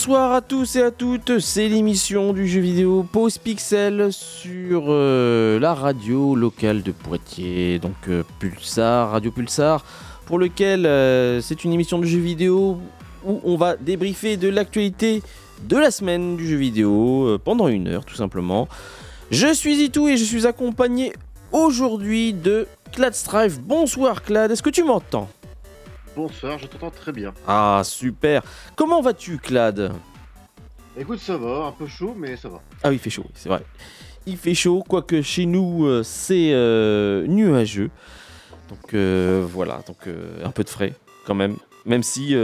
[0.00, 5.60] bonsoir à tous et à toutes, c'est l'émission du jeu vidéo Pause Pixel sur euh,
[5.60, 9.84] la radio locale de Poitiers, donc euh, Pulsar, Radio Pulsar,
[10.24, 12.80] pour lequel euh, c'est une émission de jeu vidéo
[13.26, 15.22] où on va débriefer de l'actualité
[15.68, 18.68] de la semaine du jeu vidéo pendant une heure tout simplement.
[19.30, 21.12] Je suis Itou et je suis accompagné
[21.52, 23.60] aujourd'hui de Clad Strife.
[23.60, 25.28] Bonsoir Clad, est-ce que tu m'entends?
[26.20, 27.32] Bonsoir, je t'entends très bien.
[27.48, 28.42] Ah super.
[28.76, 29.90] Comment vas-tu Clad?
[30.94, 32.60] Écoute, ça va, un peu chaud, mais ça va.
[32.82, 33.62] Ah oui, il fait chaud, c'est vrai.
[34.26, 37.90] Il fait chaud, quoique chez nous euh, c'est euh, nuageux.
[38.68, 39.96] Donc euh, voilà, donc
[40.44, 40.92] un peu de frais
[41.24, 41.56] quand même.
[41.86, 42.36] Même si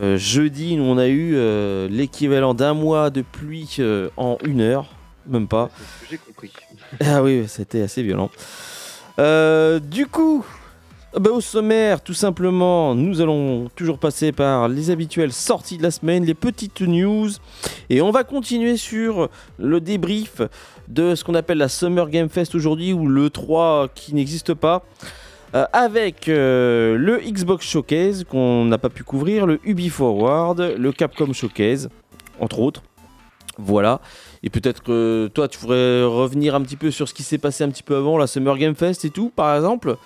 [0.00, 1.36] jeudi, nous on a eu
[1.90, 3.76] l'équivalent d'un mois de pluie
[4.16, 4.86] en une heure,
[5.26, 5.68] même pas.
[6.08, 6.50] J'ai compris.
[7.04, 8.30] Ah oui, c'était assez violent.
[9.18, 10.46] Du coup,
[11.18, 15.90] bah, au sommaire, tout simplement, nous allons toujours passer par les habituelles sorties de la
[15.90, 17.30] semaine, les petites news,
[17.88, 19.28] et on va continuer sur
[19.58, 20.42] le débrief
[20.88, 24.84] de ce qu'on appelle la Summer Game Fest aujourd'hui, ou le 3 qui n'existe pas.
[25.54, 30.92] euh, avec euh, le Xbox Showcase qu'on n'a pas pu couvrir, le Ubi Forward, le
[30.92, 31.88] Capcom Showcase,
[32.40, 32.82] entre autres.
[33.58, 34.00] Voilà.
[34.42, 37.64] Et peut-être que toi, tu pourrais revenir un petit peu sur ce qui s'est passé
[37.64, 39.96] un petit peu avant, la Summer Game Fest et tout, par exemple.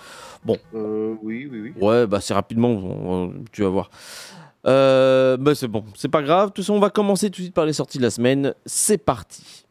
[0.73, 1.73] Euh, oui, oui, oui.
[1.79, 3.89] Ouais, bah c'est rapidement, tu vas voir.
[4.67, 6.49] Euh, bah c'est bon, c'est pas grave.
[6.49, 8.53] De toute façon, on va commencer tout de suite par les sorties de la semaine.
[8.65, 9.65] C'est parti.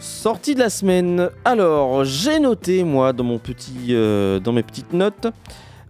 [0.00, 1.30] Sortie de la semaine.
[1.44, 5.28] Alors, j'ai noté moi dans mon petit, euh, dans mes petites notes.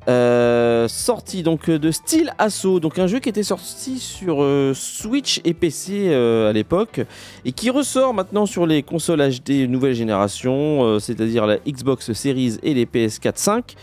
[0.08, 4.72] Euh, sortie donc euh, de Steel Assault, donc un jeu qui était sorti sur euh,
[4.74, 7.02] Switch et PC à l'époque
[7.44, 12.72] et qui ressort maintenant sur les consoles HD nouvelle génération, c'est-à-dire la Xbox Series et
[12.72, 13.74] les PS4 5.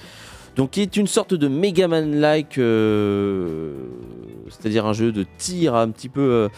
[0.56, 2.56] Donc qui est une sorte de Mega Man-like,
[4.50, 6.50] c'est-à-dire un jeu de tir un petit peu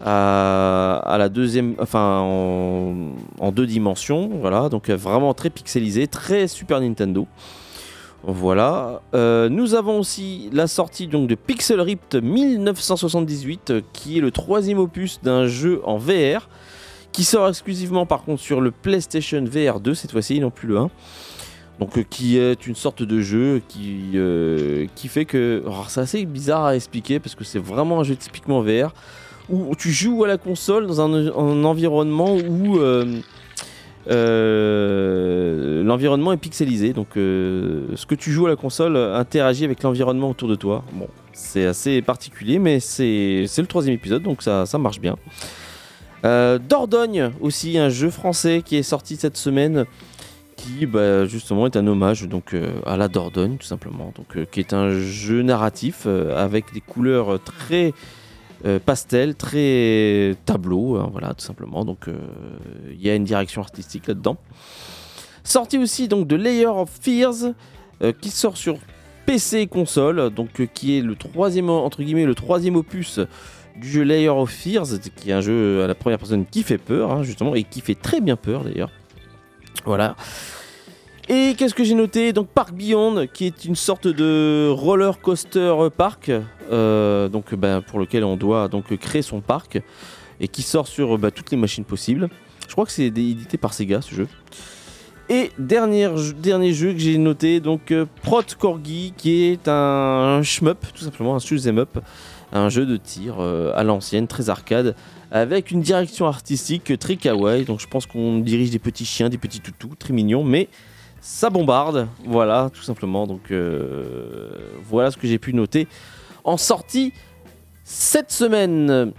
[0.00, 6.80] à, la deuxième, enfin en, en deux dimensions, voilà, donc vraiment très pixelisé, très Super
[6.80, 7.26] Nintendo.
[8.22, 9.00] Voilà.
[9.14, 14.30] Euh, nous avons aussi la sortie donc de Pixel Ripped 1978, euh, qui est le
[14.30, 16.48] troisième opus d'un jeu en VR,
[17.12, 20.78] qui sort exclusivement par contre sur le PlayStation VR 2 cette fois-ci, non plus le
[20.78, 20.90] 1.
[21.80, 25.62] Donc euh, qui est une sorte de jeu qui, euh, qui fait que...
[25.64, 28.92] alors, c'est assez bizarre à expliquer parce que c'est vraiment un jeu typiquement VR
[29.48, 32.78] où tu joues à la console dans un environnement où...
[34.08, 39.82] euh, l'environnement est pixelisé, donc euh, ce que tu joues à la console interagit avec
[39.82, 40.84] l'environnement autour de toi.
[40.92, 45.16] Bon, c'est assez particulier, mais c'est le troisième épisode, donc ça, ça marche bien.
[46.24, 49.84] Euh, Dordogne aussi, un jeu français qui est sorti cette semaine,
[50.56, 52.26] qui bah, justement est un hommage
[52.84, 57.94] à la Dordogne tout simplement, donc qui est un jeu narratif avec des couleurs très
[58.66, 61.84] euh, pastel, très tableau, hein, voilà, tout simplement.
[61.84, 62.14] Donc, euh,
[62.90, 64.36] il y a une direction artistique là-dedans.
[65.44, 67.54] Sorti aussi donc de Layer of Fears,
[68.02, 68.76] euh, qui sort sur
[69.24, 73.20] PC console, donc qui est le troisième entre guillemets le troisième opus
[73.76, 76.78] du jeu Layer of Fears, qui est un jeu à la première personne qui fait
[76.78, 78.90] peur, hein, justement, et qui fait très bien peur d'ailleurs.
[79.86, 80.16] Voilà.
[81.32, 85.72] Et qu'est-ce que j'ai noté Donc Park Beyond, qui est une sorte de roller coaster
[85.96, 86.32] park,
[86.72, 89.80] euh, donc bah, pour lequel on doit donc créer son parc
[90.40, 92.28] et qui sort sur bah, toutes les machines possibles.
[92.66, 94.28] Je crois que c'est édité par Sega ce jeu.
[95.28, 100.84] Et dernier, dernier jeu que j'ai noté, donc euh, Prot Corgi, qui est un shmup,
[100.92, 102.00] tout simplement un shoot'em up,
[102.52, 104.96] un jeu de tir euh, à l'ancienne, très arcade,
[105.30, 107.64] avec une direction artistique très kawaii.
[107.64, 110.68] Donc je pense qu'on dirige des petits chiens, des petits toutous, très mignons, mais
[111.20, 113.26] ça bombarde, voilà, tout simplement.
[113.26, 114.50] Donc euh,
[114.84, 115.86] voilà ce que j'ai pu noter
[116.44, 117.12] en sortie
[117.84, 119.12] cette semaine.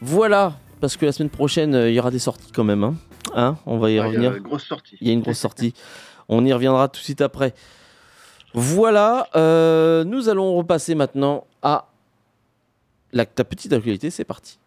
[0.00, 2.84] Voilà, parce que la semaine prochaine, euh, il y aura des sorties quand même.
[2.84, 2.94] Hein,
[3.34, 4.36] Hein, on va y Ah, il y a revenir.
[4.36, 4.96] une grosse sortie.
[5.02, 5.74] Il y a une grosse sortie.
[6.30, 7.54] On y reviendra tout de suite après.
[8.54, 11.88] Voilà, euh, nous allons repasser maintenant à
[13.12, 14.58] la, ta petite actualité, c'est parti.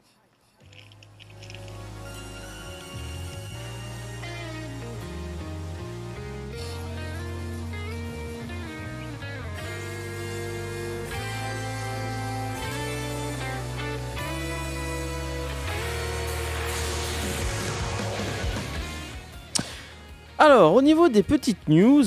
[20.43, 22.03] Alors, au niveau des petites news,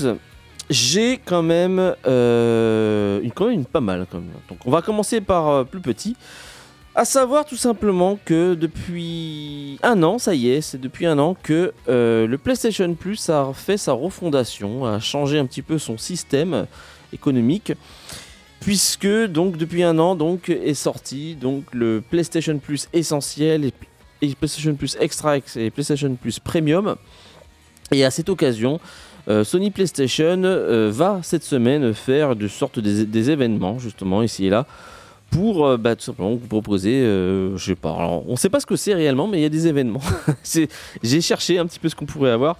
[0.68, 4.08] j'ai quand même euh, une, quand pas mal.
[4.10, 4.18] Quand.
[4.48, 6.16] Donc, on va commencer par euh, plus petit.
[6.96, 11.36] À savoir tout simplement que depuis un an, ça y est, c'est depuis un an
[11.40, 15.96] que euh, le PlayStation Plus a fait sa refondation, a changé un petit peu son
[15.96, 16.66] système
[17.12, 17.72] économique,
[18.58, 19.06] puisque
[19.56, 21.36] depuis un an donc est sorti
[21.70, 23.70] le PlayStation Plus essentiel
[24.20, 26.96] et PlayStation Plus Extra et PlayStation Plus Premium.
[27.92, 28.80] Et à cette occasion,
[29.28, 34.50] euh, Sony PlayStation euh, va cette semaine faire de sorte des, événements justement ici et
[34.50, 34.66] là
[35.30, 38.66] pour euh, bah, tout simplement vous proposer, je sais pas, on ne sait pas ce
[38.66, 40.02] que c'est réellement, mais il y a des événements.
[41.02, 42.56] J'ai cherché un petit peu ce qu'on pourrait avoir,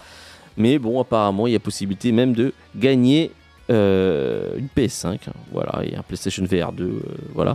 [0.57, 3.31] mais bon, apparemment, il y a possibilité même de gagner
[3.69, 5.19] une PS5, hein,
[5.53, 7.01] voilà, et un PlayStation VR 2,
[7.33, 7.55] voilà.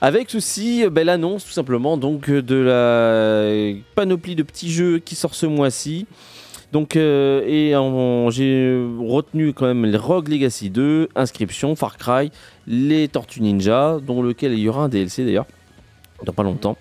[0.00, 5.34] Avec aussi bah, l'annonce tout simplement donc de la panoplie de petits jeux qui sort
[5.34, 6.06] ce mois-ci.
[6.72, 7.70] Donc, euh, et
[8.30, 12.30] j'ai retenu quand même les Rogue Legacy 2, Inscription, Far Cry,
[12.66, 15.46] les Tortues Ninja, dont lequel il y aura un DLC d'ailleurs,
[16.24, 16.76] dans pas longtemps.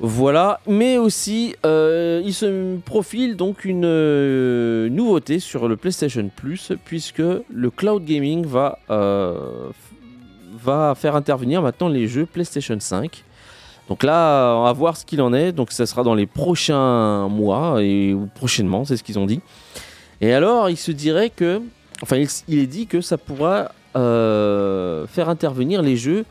[0.00, 6.72] Voilà, mais aussi euh, il se profile donc une euh, nouveauté sur le PlayStation Plus,
[6.84, 13.24] puisque le cloud gaming va, va faire intervenir maintenant les jeux PlayStation 5
[13.90, 15.50] donc là, on va voir ce qu'il en est.
[15.50, 19.40] Donc ça sera dans les prochains mois et ou prochainement, c'est ce qu'ils ont dit.
[20.20, 21.60] Et alors, il se dirait que,
[22.00, 22.16] enfin,
[22.46, 26.24] il, est dit que ça pourra euh, faire intervenir les jeux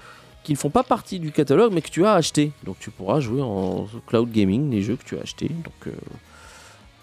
[0.44, 2.54] qui ne font pas partie du catalogue, mais que tu as acheté.
[2.64, 5.50] Donc tu pourras jouer en cloud gaming les jeux que tu as achetés.
[5.50, 5.92] Donc euh,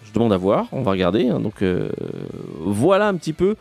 [0.06, 1.28] je demande à voir, on va regarder.
[1.28, 1.38] Hein.
[1.38, 1.90] donc euh,
[2.60, 3.56] voilà un petit peu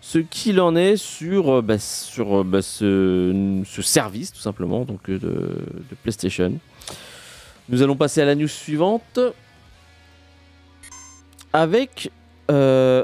[0.00, 5.08] ce qu'il en est sur, euh, bah, sur euh, bah, ce, service, tout simplement, donc,
[5.08, 6.54] euh, de, PlayStation.
[7.68, 9.20] Nous allons passer à la news suivante.
[11.52, 12.10] Avec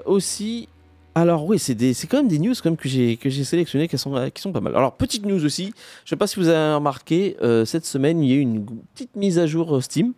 [0.04, 0.68] aussi.
[1.14, 4.52] Alors, oui, c'est quand même des news même que j'ai sélectionnées qui sont, qui sont
[4.52, 4.74] pas mal.
[4.74, 5.66] Alors, petite news aussi.
[5.66, 8.64] Je ne sais pas si vous avez remarqué, cette semaine, il y a eu une
[8.94, 10.12] petite mise à jour Steam.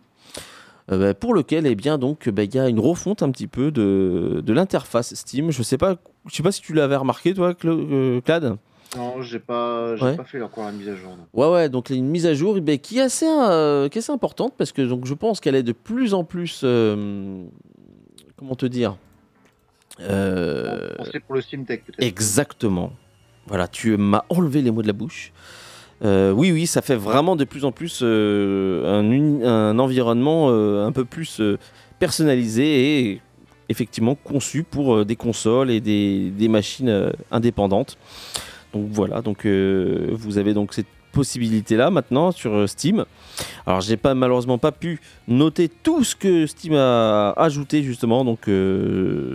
[0.89, 3.47] Euh, bah, pour lequel eh bien donc bah, il y a une refonte un petit
[3.47, 5.51] peu de, de l'interface Steam.
[5.51, 5.97] Je sais pas,
[6.27, 8.57] je sais pas si tu l'avais remarqué toi, euh, Clad.
[8.95, 11.17] Non, j'ai pas, j'ai pas fait encore la mise à jour.
[11.33, 14.13] Ouais, ouais, donc une mise à jour ben, qui, est assez, euh, qui est assez
[14.13, 16.61] importante parce que donc, je pense qu'elle est de plus en plus.
[16.61, 18.97] comment te dire
[19.99, 20.93] euh...
[21.25, 22.01] pour le Steam Deck peut-être.
[22.03, 22.93] Exactement.
[23.47, 25.33] Voilà, tu m'as enlevé les mots de la bouche.
[26.03, 29.01] Euh, oui, oui, ça fait vraiment de plus en plus euh,
[29.43, 31.41] un, environnement euh, un peu plus
[31.99, 33.21] personnalisé et
[33.69, 37.97] effectivement conçu pour des consoles et des, machines indépendantes.
[38.73, 43.05] Donc voilà, donc vous avez donc cette possibilité là maintenant sur Steam.
[43.65, 48.23] Alors j'ai pas malheureusement pas pu noter tout ce que Steam a ajouté justement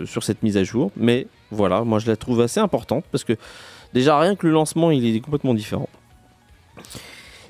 [0.05, 3.33] sur cette mise à jour, mais voilà, moi je la trouve assez importante parce que
[3.93, 5.89] déjà rien que le lancement il est complètement différent.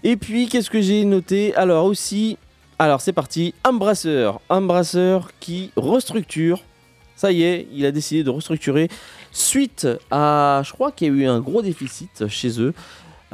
[0.03, 2.37] Et puis, qu'est-ce que j'ai noté Alors aussi,
[2.77, 4.31] alors c'est parti, Embracer.
[4.49, 6.61] Embracer qui restructure.
[7.15, 8.89] Ça y est, il a décidé de restructurer
[9.31, 12.73] suite à, je crois qu'il y a eu un gros déficit chez eux.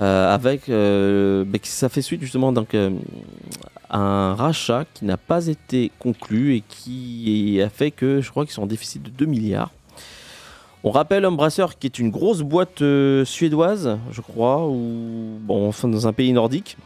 [0.02, 2.92] Euh, avec, euh, ça fait suite justement donc, euh,
[3.90, 8.54] un rachat qui n'a pas été conclu et qui a fait que je crois qu'ils
[8.54, 9.72] sont en déficit de 2 milliards.
[10.84, 15.90] On rappelle Embracer qui est une grosse boîte euh, suédoise, je crois, ou bon, enfin
[15.90, 16.78] dans un pays nordique,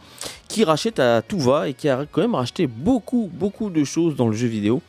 [0.48, 4.16] qui rachète à tout va et qui a quand même racheté beaucoup, beaucoup de choses
[4.16, 4.82] dans le jeu vidéo.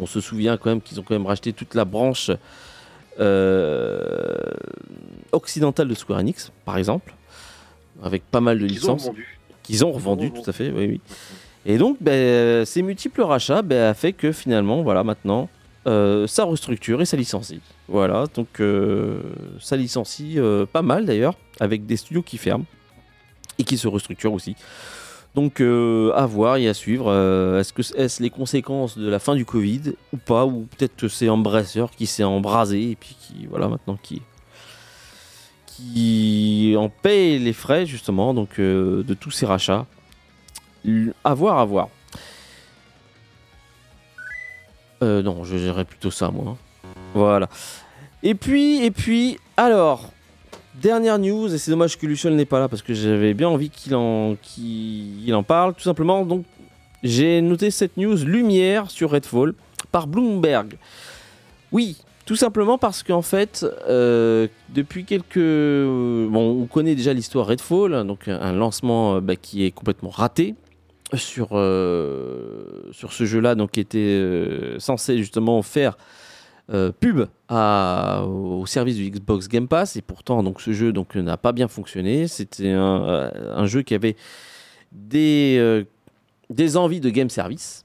[0.00, 2.30] On se souvient quand même qu'ils ont quand même racheté toute la branche
[3.20, 4.36] euh,
[5.32, 7.14] occidentale de Square Enix, par exemple,
[8.02, 9.10] avec pas mal de licences
[9.62, 11.00] qu'ils ont revendu, tout à fait, oui, oui.
[11.64, 15.48] Et donc, ben, ces multiples rachats ben, a fait que finalement, voilà, maintenant,
[15.86, 17.60] euh, ça restructure et ça licencie.
[17.88, 19.20] Voilà, donc euh,
[19.60, 22.64] ça licencie euh, pas mal d'ailleurs, avec des studios qui ferment
[23.58, 24.56] et qui se restructurent aussi.
[25.34, 27.10] Donc à voir et à suivre.
[27.58, 31.08] est-ce que est-ce les conséquences de la fin du Covid ou pas Ou peut-être que
[31.08, 34.22] c'est Embracer qui s'est embrasé et puis qui voilà maintenant qui
[35.66, 39.86] qui en paye les frais justement donc de tous ces rachats.
[41.24, 41.88] À voir, à voir.
[45.04, 46.56] Euh, non, je gérerais plutôt ça, moi.
[47.14, 47.48] Voilà.
[48.22, 50.10] Et puis, et puis, alors,
[50.74, 53.70] dernière news, et c'est dommage que Luciol n'est pas là parce que j'avais bien envie
[53.70, 56.24] qu'il en, en parle, tout simplement.
[56.24, 56.44] Donc,
[57.02, 59.54] j'ai noté cette news lumière sur Redfall
[59.92, 60.78] par Bloomberg.
[61.70, 65.36] Oui, tout simplement parce qu'en fait, euh, depuis quelques...
[65.36, 70.54] Bon, on connaît déjà l'histoire Redfall, donc un lancement euh, bah, qui est complètement raté
[71.16, 74.22] sur, euh, sur ce jeu-là, donc qui était
[74.78, 75.96] censé justement faire
[77.00, 81.36] pub à, au service du Xbox Game Pass, et pourtant donc ce jeu donc n'a
[81.36, 82.26] pas bien fonctionné.
[82.26, 84.16] C'était un, jeu qui avait
[84.92, 85.86] des
[86.76, 87.83] envies de game service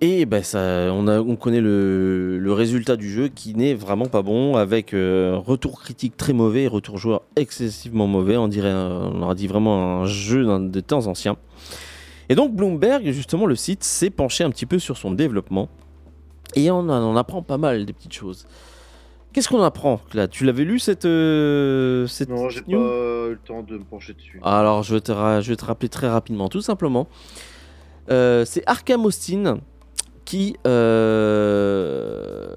[0.00, 0.58] et ben ça,
[0.92, 4.94] on, a, on connaît le, le, résultat du jeu qui n'est vraiment pas bon, avec
[4.94, 8.36] euh, retour critique très mauvais, retour joueur excessivement mauvais.
[8.36, 11.36] On dirait, on aurait dit vraiment un jeu de temps anciens.
[12.28, 15.68] Et donc Bloomberg, justement, le site s'est penché un petit peu sur son développement
[16.54, 18.46] et on, en apprend pas mal des petites choses.
[19.32, 23.38] Qu'est-ce qu'on apprend là Tu l'avais lu cette, euh, cette Non, j'ai pas eu le
[23.44, 24.40] temps de me pencher dessus.
[24.42, 27.08] Alors je vais te, je vais te rappeler très rapidement, tout simplement.
[28.10, 29.60] Euh, c'est Arkham Austin
[30.28, 32.54] qui, euh,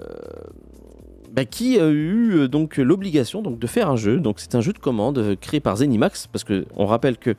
[1.32, 4.20] bah, qui a eu euh, donc l'obligation donc de faire un jeu.
[4.20, 7.34] Donc c'est un jeu de commande euh, créé par Zenimax parce que on rappelle que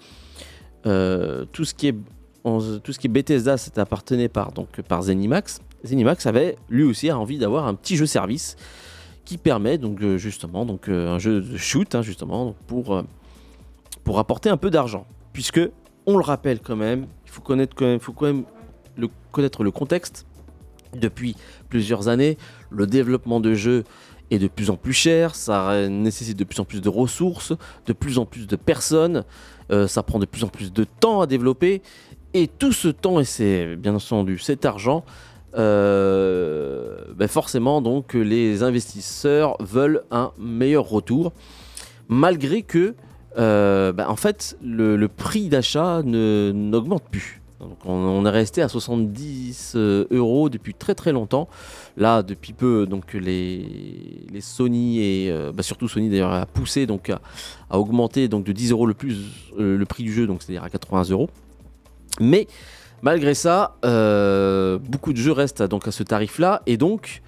[1.52, 1.94] tout ce qui est
[2.44, 5.60] tout ce qui est Bethesda, c'était appartenait par donc par Zenimax.
[5.84, 8.56] Zenimax avait lui aussi envie d'avoir un petit jeu service
[9.26, 13.04] qui permet donc justement donc un jeu de shoot hein, justement pour
[14.02, 15.60] pour apporter un peu d'argent puisque
[16.06, 18.44] on le rappelle quand même, il faut connaître quand même, faut quand même
[19.32, 20.26] connaître le contexte.
[20.94, 21.36] Depuis
[21.68, 22.36] plusieurs années,
[22.70, 23.84] le développement de jeux
[24.30, 27.52] est de plus en plus cher, ça nécessite de plus en plus de ressources,
[27.86, 29.24] de plus en plus de personnes,
[29.70, 31.82] euh, ça prend de plus en plus de temps à développer,
[32.34, 35.04] et tout ce temps, et c'est bien entendu cet argent,
[35.54, 41.32] euh, ben forcément donc les investisseurs veulent un meilleur retour,
[42.08, 42.94] malgré que
[43.38, 47.41] euh, ben, en fait le, le prix d'achat n'augmente plus
[47.84, 51.48] on, est resté à 70 euh, euros depuis très très longtemps.
[51.96, 57.10] Là, depuis peu, donc les, Sony et euh, bah, surtout Sony d'ailleurs a poussé donc
[57.10, 57.20] à,
[57.78, 59.16] augmenter donc de 10 euros le plus
[59.58, 61.30] euh, le prix du jeu, donc c'est-à-dire à 80 euros.
[62.20, 62.46] Mais
[63.02, 67.22] malgré ça, beaucoup de jeux restent donc à ce tarif-là et donc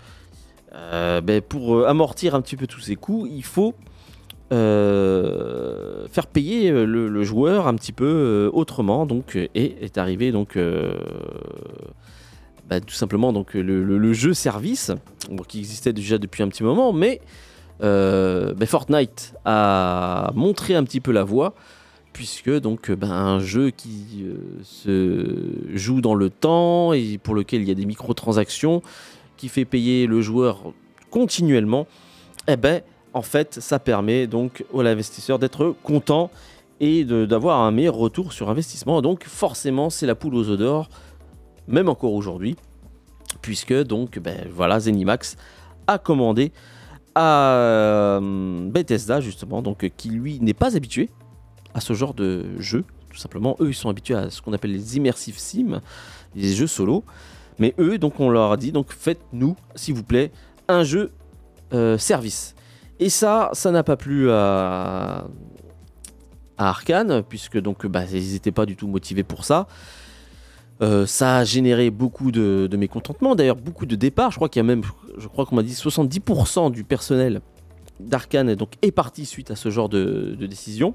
[0.72, 3.74] ben, pour amortir un petit peu tous ces coûts, il faut
[4.54, 10.30] euh, faire payer euh, le, joueur un petit peu euh, autrement donc et est arrivé
[10.30, 10.56] donc
[12.68, 14.92] bah, tout simplement donc le, jeu service
[15.49, 17.20] qui existait déjà depuis un petit moment mais
[17.80, 21.54] bah, Fortnite a montré un petit peu la voie
[22.12, 24.25] puisque donc bah, un jeu qui
[24.62, 25.26] se
[25.75, 28.82] joue dans le temps et pour lequel il y a des microtransactions
[29.37, 30.73] qui fait payer le joueur
[31.11, 31.88] continuellement
[32.46, 32.82] eh ben
[33.14, 36.30] en fait, ça permet donc aux investisseurs d'être content
[36.80, 39.00] et d'avoir un meilleur retour sur investissement.
[39.00, 40.88] Donc forcément, c'est la poule aux œufs d'or,
[41.68, 42.56] même encore aujourd'hui,
[43.40, 45.37] puisque donc ben, voilà, Zenimax
[45.87, 46.52] a commandé
[47.14, 51.09] à euh, Bethesda justement, donc qui lui n'est pas habitué
[51.73, 52.85] à ce genre de jeu.
[53.11, 55.80] Tout simplement, eux ils sont habitués à ce qu'on appelle les immersive sim,
[56.35, 57.04] les jeux solo.
[57.61, 60.33] Mais eux, donc on leur a dit, donc faites-nous, s'il vous plaît,
[60.66, 61.12] un jeu
[61.73, 62.53] euh, service.
[63.00, 65.26] Et ça, ça n'a pas plu à,
[66.56, 69.66] Arkane, puisque donc bah, ils n'étaient pas du tout motivés pour ça.
[70.82, 74.30] Euh, ça a généré beaucoup de, mécontentement, d'ailleurs beaucoup de départs.
[74.30, 74.82] Je crois qu'il y a même,
[75.18, 77.40] je crois qu'on m'a dit 70% du personnel
[78.00, 80.94] d'Arkane est parti suite à ce genre de, décision.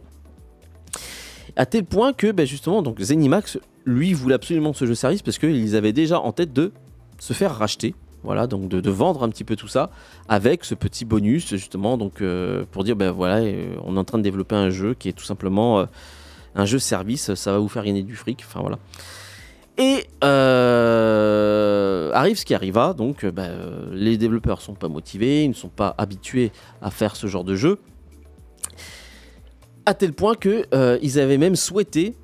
[1.56, 5.38] À tel point que bah, justement donc Zenimax lui voulait absolument ce jeu service parce
[5.38, 6.72] qu'ils avaient déjà en tête de
[7.20, 9.92] se faire racheter voilà, donc de, vendre un petit peu tout ça
[10.28, 14.04] avec ce petit bonus justement, donc euh, pour dire ben voilà, euh, on est en
[14.04, 15.86] train de développer un jeu qui est tout simplement euh,
[16.56, 18.78] un jeu service, ça va vous faire gagner du fric, enfin voilà.
[19.78, 20.08] Et
[22.14, 23.52] arrive ce qui arriva, donc ben,
[23.94, 27.56] les développeurs sont pas motivés, ils ne sont pas habitués à faire ce genre de
[27.56, 27.80] jeu,
[29.86, 30.66] à tel point que
[31.02, 32.16] ils avaient même souhaité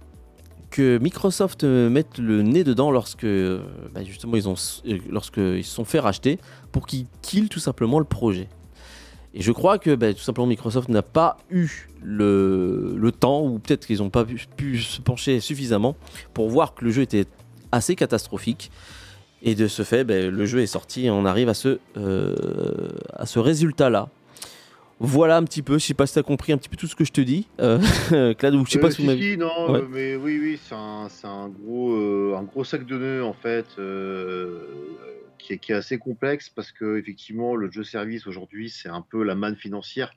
[0.79, 3.61] Microsoft euh, mette le nez dedans lorsque euh,
[3.93, 4.55] bah, justement ils ont
[4.87, 6.39] euh, se sont fait racheter
[6.71, 8.47] pour qu'ils killent tout simplement le projet.
[9.33, 13.85] Et je crois que bah, tout simplement Microsoft n'a pas eu le, temps, ou peut-être
[13.85, 15.95] qu'ils n'ont pas pu, se pencher suffisamment
[16.33, 17.25] pour voir que le jeu était
[17.71, 18.71] assez catastrophique.
[19.41, 21.79] Et de ce fait, bah, le jeu est sorti et on arrive à ce,
[23.13, 24.09] à ce résultat-là.
[24.99, 26.87] Voilà un petit peu, je sais pas si tu as compris un petit peu tout
[26.87, 27.47] ce que je te dis.
[27.59, 27.79] Euh,
[28.35, 29.37] Claude, je sais pas si, vous m'avez...
[29.37, 33.65] non, mais oui, oui, c'est un, un, gros, un gros sac de nœuds en fait,
[35.37, 39.01] qui est, qui, est, assez complexe parce que effectivement, le jeu service aujourd'hui, c'est un
[39.01, 40.13] peu la manne financière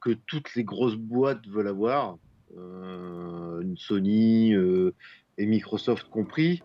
[0.00, 2.16] que toutes les grosses boîtes veulent avoir,
[2.56, 4.54] une Sony
[5.38, 6.62] et Microsoft compris.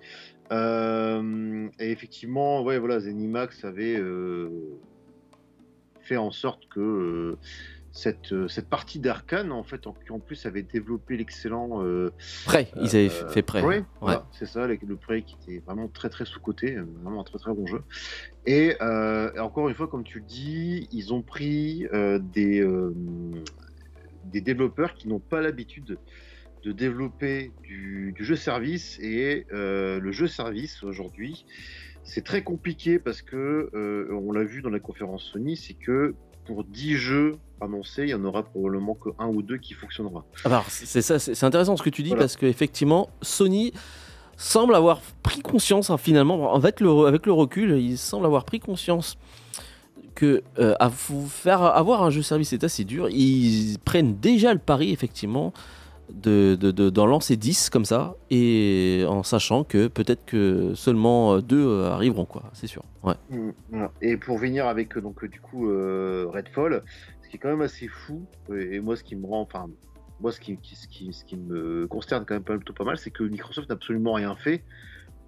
[0.51, 4.49] Euh, et effectivement, ouais, voilà, Zenimax avait euh,
[6.09, 7.37] fait en sorte que euh,
[7.91, 11.83] cette, cette partie d'Arkane, en fait, en, qui en plus avait développé l'excellent.
[12.45, 13.63] Prêt, ils avaient fait Prêt.
[13.63, 13.83] Ouais.
[14.31, 17.65] c'est ça, le Prêt qui était vraiment très très sous-côté, vraiment un très très bon
[17.65, 17.81] jeu.
[18.45, 18.75] Et,
[19.39, 21.87] encore une fois, comme tu le dis, ils ont pris
[22.33, 22.63] des,
[24.25, 25.97] des développeurs qui n'ont pas l'habitude
[26.63, 31.45] de développer du, jeu service et euh, le jeu service aujourd'hui
[32.09, 36.15] c'est très compliqué parce que euh, on l'a vu dans la conférence Sony c'est que
[36.45, 40.25] pour 10 jeux annoncés il y en aura probablement que un ou deux qui fonctionnera.
[40.43, 43.73] Alors c'est ça c'est intéressant ce que tu dis parce qu'effectivement Sony
[44.37, 46.55] semble avoir pris conscience hein, finalement.
[46.55, 49.17] Avec le, avec le recul il semble avoir pris conscience
[50.15, 53.07] que euh, à vous faire avoir un jeu service c'est assez dur.
[53.09, 55.53] Ils prennent déjà le pari effectivement
[56.09, 61.65] d'en de, de, lancer 10 comme ça, et en sachant que peut-être que seulement deux
[61.65, 62.83] euh, arriveront, quoi, c'est sûr.
[63.03, 63.15] Ouais.
[63.29, 66.83] Mmh, et pour venir avec donc du coup euh, Redfall,
[67.23, 68.25] ce qui est quand même assez fou,
[68.55, 69.67] et moi ce qui me rend, enfin,
[70.19, 73.23] moi ce qui, ce qui, qui me consterne quand même plutôt pas mal, c'est que
[73.23, 74.63] Microsoft n'a absolument rien fait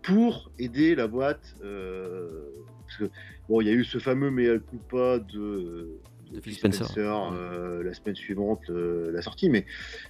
[0.04, 1.56] pour aider la boîte.
[1.64, 2.50] Euh,
[2.86, 3.16] parce que,
[3.48, 6.00] bon, il y a eu ce fameux mea culpa de
[6.32, 9.50] de Phil Spencer, euh, la semaine suivante euh, la sortie.
[9.50, 9.66] Mais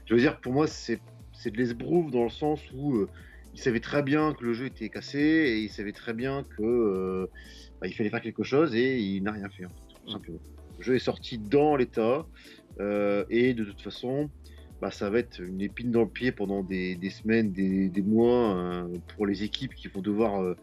[0.06, 1.00] je veux dire, pour moi, c'est
[1.46, 3.10] de l'esbrouf dans le sens où euh,
[3.54, 7.28] il savait très bien que le jeu était cassé et il savait très bien que
[7.82, 9.66] bah, il fallait faire quelque chose et il n'a rien fait,
[10.06, 10.40] tout simplement.
[10.78, 12.26] Le jeu est sorti dans l'état
[12.80, 14.30] et de toute façon,
[14.80, 18.88] bah, ça va être une épine dans le pied pendant des, semaines, des, des mois
[19.16, 20.56] pour les équipes qui vont devoir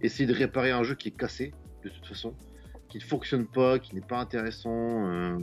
[0.00, 2.32] essayer de réparer un jeu qui est cassé de toute façon
[2.88, 5.38] qui ne fonctionne pas, qui n'est pas intéressant, euh,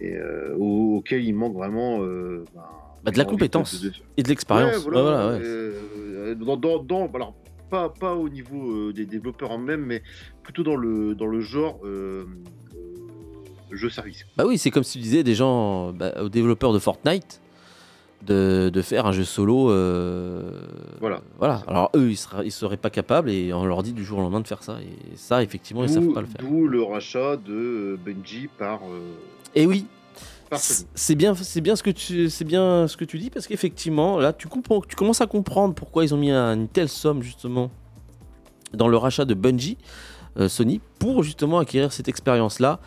[0.00, 2.62] et euh, auquel il manque vraiment euh, ben,
[3.04, 3.84] bah, de la compétence
[4.16, 4.76] et de l'expérience.
[4.84, 5.38] voilà,
[6.34, 7.34] dans, alors,
[7.70, 10.02] pas, pas au niveau des développeurs en même, mais
[10.42, 11.80] plutôt dans le, dans le genre
[13.70, 14.26] jeu service.
[14.36, 17.41] Bah oui, c'est comme si tu disais des gens bah, aux développeurs de Fortnite
[18.26, 19.70] de, faire un jeu solo.
[19.70, 20.60] Euh,
[21.00, 21.20] voilà.
[21.38, 21.62] Voilà.
[21.66, 24.22] Alors eux, ils, sera, ils seraient pas capables et on leur dit du jour au
[24.22, 24.78] lendemain de faire ça.
[24.80, 26.40] Et ça, effectivement, ils savent pas le faire.
[26.40, 28.80] D'où le rachat de euh, Benji par.
[28.84, 29.00] euh,
[29.54, 29.86] eh oui.
[30.54, 34.18] C'est bien, c'est bien ce que tu, c'est bien ce que tu dis parce qu'effectivement,
[34.18, 37.70] là, tu comprends, tu commences à comprendre pourquoi ils ont mis une telle somme justement
[38.74, 39.78] dans le rachat de Bungie,
[40.48, 42.80] Sony, pour justement acquérir cette expérience-là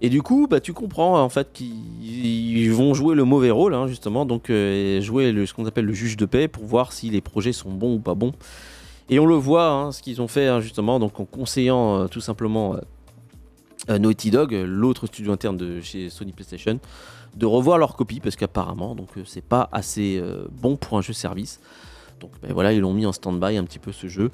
[0.00, 3.86] et du coup, bah, tu comprends en fait qu'ils vont jouer le mauvais rôle, hein,
[3.86, 7.20] justement, donc euh, jouer ce qu'on appelle le juge de paix pour voir si les
[7.20, 8.32] projets sont bons ou pas bons.
[9.10, 12.06] Et on le voit, hein, ce qu'ils ont fait hein, justement, donc en conseillant euh,
[12.06, 12.76] tout simplement
[13.90, 16.80] euh, Naughty Dog, l'autre studio interne de chez Sony PlayStation,
[17.36, 21.60] de revoir leur copie parce qu'apparemment, donc c'est pas assez bon pour un jeu service.
[22.20, 24.30] Donc ben, voilà, ils l'ont mis en stand-by un petit peu ce jeu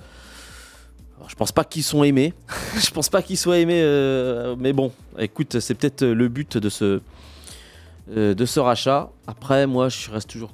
[1.29, 2.35] je pense pas qu'ils sont aimés.
[2.79, 3.81] je pense pas qu'ils soient aimés.
[3.83, 7.01] Euh, mais bon, écoute, c'est peut-être le but de ce,
[8.17, 9.11] euh, de ce rachat.
[9.27, 10.53] Après, moi, je reste toujours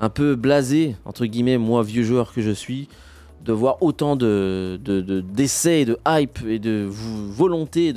[0.00, 2.88] un peu blasé, entre guillemets, moi, vieux joueur que je suis,
[3.44, 4.80] de voir autant de,
[5.32, 7.92] d'essais, de, hype et de volonté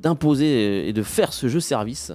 [0.00, 2.12] d'imposer et de faire ce jeu service.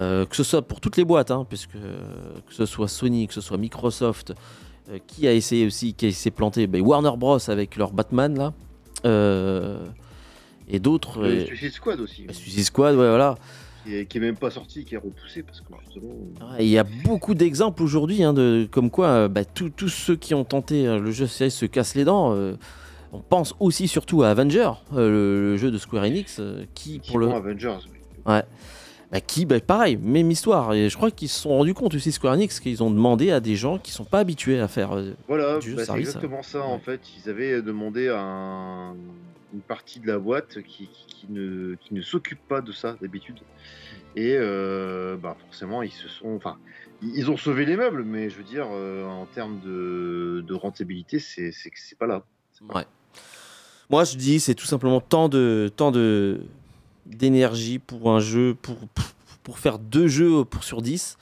[0.00, 3.34] Euh, que ce soit pour toutes les boîtes, hein, puisque que ce soit Sony, que
[3.34, 4.32] ce soit Microsoft,
[4.90, 8.52] euh, qui a essayé aussi, qui s'est planté ben, Warner Bros avec leur Batman là.
[9.04, 9.86] Euh,
[10.68, 11.22] et d'autres.
[11.22, 12.26] Euh, Suicide Squad aussi.
[12.30, 13.36] Suicide Squad, ouais, voilà.
[13.84, 16.14] Qui est, même pas sorti, qui est repoussé parce que justement.
[16.58, 20.44] Il y a beaucoup d'exemples aujourd'hui, hein, de comme quoi bah, tous ceux qui ont
[20.44, 22.32] tenté le jeu se cassent les dents.
[23.12, 26.40] on pense aussi surtout à Avenger, le, jeu de Square Enix,
[26.74, 27.30] qui pour le.
[27.30, 27.78] Avengers.
[28.24, 28.44] Ouais.
[29.12, 30.72] Bah, qui, bah, pareil, même histoire.
[30.72, 33.40] Et je crois qu'ils se sont rendus compte aussi, Square Enix, qu'ils ont demandé à
[33.40, 36.62] des gens qui sont pas habitués à faire euh, voilà, du bah, c'est exactement ça,
[36.62, 37.02] en fait.
[37.18, 38.94] Ils avaient demandé à
[39.52, 40.88] une partie de la boîte qui,
[41.28, 43.38] ne, qui ne s'occupe pas de ça d'habitude.
[44.16, 46.34] Et euh, bah, forcément, ils se sont.
[46.34, 46.56] Enfin,
[47.02, 51.18] ils ont sauvé les meubles, mais je veux dire, euh, en termes de, de rentabilité,
[51.18, 51.52] c'est
[51.98, 52.24] pas là.
[52.66, 52.86] Pas ouais.
[53.90, 56.40] Moi, je dis, c'est tout simplement tant de, tant de,
[57.06, 58.76] d'énergie pour un jeu, pour,
[59.42, 61.18] pour faire deux jeux pour sur 10,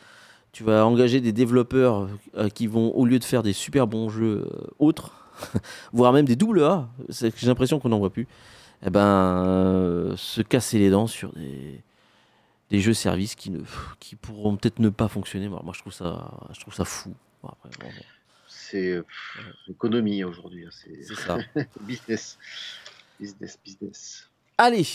[0.53, 4.09] tu vas engager des développeurs euh, qui vont, au lieu de faire des super bons
[4.09, 5.13] jeux euh, autres,
[5.93, 8.27] voire même des double A, j'ai l'impression qu'on n'en voit plus,
[8.85, 11.81] eh ben, se casser les dents sur des,
[12.71, 13.61] des jeux services qui, ne,
[14.01, 15.49] qui pourront peut-être ne pas fonctionner.
[15.49, 17.15] Moi, je, trouve ça, je trouve ça fou.
[18.49, 19.03] c'est
[19.69, 20.65] économie aujourd'hui.
[20.67, 21.39] Hein, c'est ça.
[21.83, 22.39] business.
[23.21, 24.31] Business, business.
[24.57, 24.87] Allez,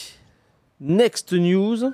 [0.82, 1.92] next news.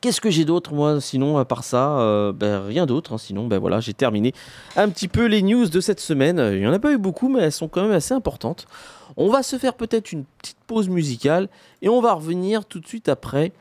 [0.00, 3.14] Qu'est-ce que j'ai d'autre, moi, sinon, à part ça euh, ben, Rien d'autre.
[3.14, 4.34] Hein, sinon, ben voilà, j'ai terminé
[4.76, 6.38] un petit peu les news de cette semaine.
[6.52, 8.66] Il n'y en a pas eu beaucoup, mais elles sont quand même assez importantes.
[9.16, 11.48] On va se faire peut-être une petite pause musicale
[11.82, 13.52] et on va revenir tout de suite après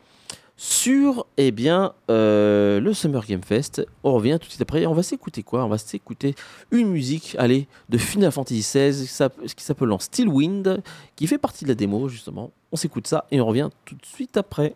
[0.58, 3.86] sur eh bien, euh, le Summer Game Fest.
[4.04, 4.86] On revient tout de suite après.
[4.86, 5.66] On va s'écouter quoi?
[5.66, 6.36] On va s'écouter
[6.72, 9.08] une musique allez, de Final Fantasy XVI
[9.56, 10.82] qui s'appelle en Steel Wind,
[11.16, 12.52] qui fait partie de la démo justement.
[12.72, 14.76] On s'écoute ça et on revient tout de suite après.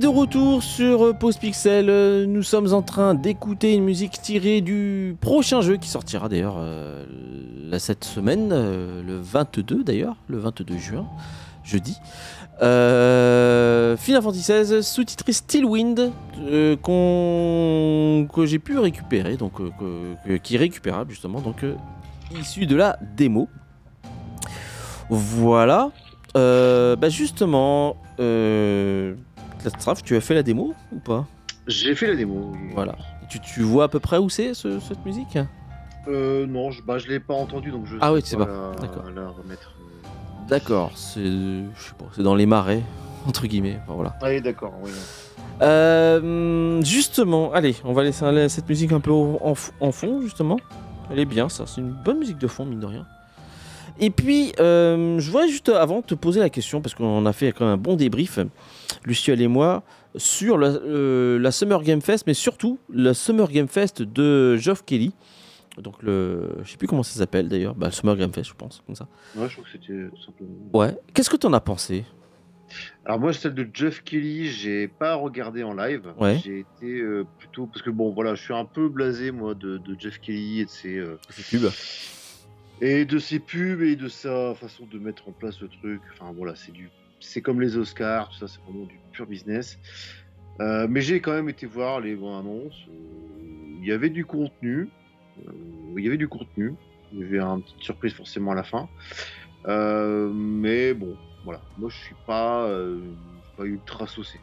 [0.00, 1.90] De retour sur euh, Pause Pixel.
[1.90, 6.56] Euh, nous sommes en train d'écouter une musique tirée du prochain jeu qui sortira d'ailleurs
[6.58, 7.04] euh,
[7.78, 11.06] cette semaine, le 22 d'ailleurs, le 22 juin,
[11.64, 11.98] jeudi.
[12.60, 16.76] Final Fantasy XVI, sous-titré Stillwind, que
[18.46, 19.60] j'ai pu récupérer, donc
[20.42, 21.64] qui est récupérable justement, donc
[22.38, 23.48] issu de la démo.
[25.10, 25.90] Voilà.
[26.34, 27.96] bah justement,
[30.04, 31.26] tu as fait la démo ou pas?
[31.66, 32.52] J'ai fait la démo.
[32.74, 32.96] Voilà.
[33.28, 35.38] Tu, vois à peu près où c'est cette musique?
[36.08, 37.96] Euh, Non, je, bah, je l'ai pas entendu donc je.
[38.00, 38.72] Ah oui, tu sais pas.
[38.80, 39.04] D'accord.
[39.04, 39.74] remettre.
[40.48, 41.62] D'accord, c'est
[42.12, 42.82] c'est dans les marais
[43.26, 43.78] entre guillemets.
[43.86, 44.16] voilà.
[44.20, 44.72] Ah oui, d'accord.
[45.62, 50.58] Euh, justement, allez, on va laisser cette musique un peu en, en fond justement.
[51.10, 51.64] Elle est bien, ça.
[51.66, 53.06] C'est une bonne musique de fond mine de rien.
[53.98, 57.52] Et puis, euh, je voudrais juste avant te poser la question, parce qu'on a fait
[57.52, 58.38] quand même un bon débrief,
[59.04, 59.82] Luciel et moi,
[60.16, 65.12] sur la, Summer Game Fest, mais surtout la Summer Game Fest de Geoff Kelly.
[65.78, 68.82] Donc, le, je sais plus comment ça s'appelle d'ailleurs, bah, Summer Game Fest, je pense,
[68.86, 69.06] comme ça.
[69.36, 70.50] Ouais, je crois que c'était simplement.
[70.74, 70.96] Ouais.
[71.14, 72.04] Qu'est-ce que tu en as pensé?
[73.04, 76.12] Alors moi celle de Jeff Kelly, j'ai pas regardé en live.
[76.18, 76.38] Ouais.
[76.44, 79.80] J'ai été euh, plutôt parce que bon voilà, je suis un peu blasé moi de,
[79.98, 81.18] Jeff Kelly et de ses, euh,
[81.50, 81.70] pubs
[82.80, 86.00] et de ses pubs et de sa façon de mettre en place le truc.
[86.12, 89.78] Enfin voilà, c'est du, c'est comme les Oscars, tout ça, c'est vraiment du pur business.
[90.60, 92.86] Euh, mais j'ai quand même été voir les annonces.
[92.88, 94.88] Euh, il y avait du contenu.
[95.46, 95.52] Euh,
[95.96, 96.74] il y avait du contenu.
[97.12, 98.88] Il y avait une petite surprise forcément à la fin.
[99.66, 101.60] Mais bon, voilà.
[101.78, 102.68] Moi, je suis pas,
[103.56, 104.38] pas ultra saucé.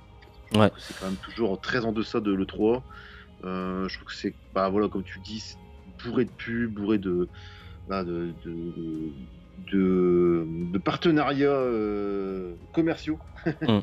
[0.55, 0.71] Ouais.
[0.77, 2.81] C'est quand même toujours très en deçà de l'E3.
[3.43, 5.55] Euh, je trouve que c'est, bah voilà, comme tu dis,
[6.03, 7.27] bourré de pubs, bourré de,
[7.87, 9.11] bah, de, de,
[9.71, 13.19] de, de partenariats euh, commerciaux
[13.61, 13.79] Mm.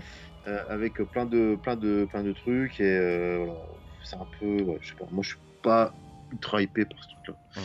[0.47, 2.79] euh, avec plein de, plein de, plein de trucs.
[2.81, 3.61] Et euh, voilà,
[4.03, 5.95] c'est un peu, ouais, je sais pas, moi, je suis pas
[6.33, 7.63] ultra hypé par ce truc-là.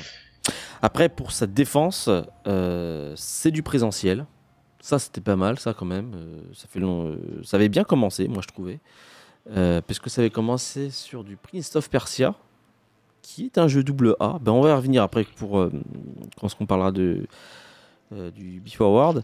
[0.81, 2.09] Après, pour sa défense,
[3.15, 4.25] c'est du présentiel.
[4.79, 6.13] Ça, c'était pas mal, ça, quand même.
[6.53, 8.79] Ça, fait long, ça avait bien commencé, moi, je trouvais.
[9.51, 12.35] Euh, parce que ça avait commencé sur du Prince of Persia,
[13.21, 14.37] qui est un jeu double A.
[14.39, 15.71] Ben, on va y revenir après pour, euh,
[16.39, 17.25] quand on parlera de,
[18.11, 19.23] du Before Award.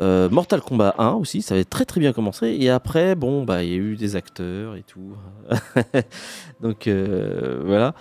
[0.00, 2.48] Euh, Mortal Kombat 1 aussi, ça avait très très bien commencé.
[2.58, 5.14] Et après, bon, bah, il y a eu des acteurs et tout.
[6.60, 7.94] Donc euh, voilà.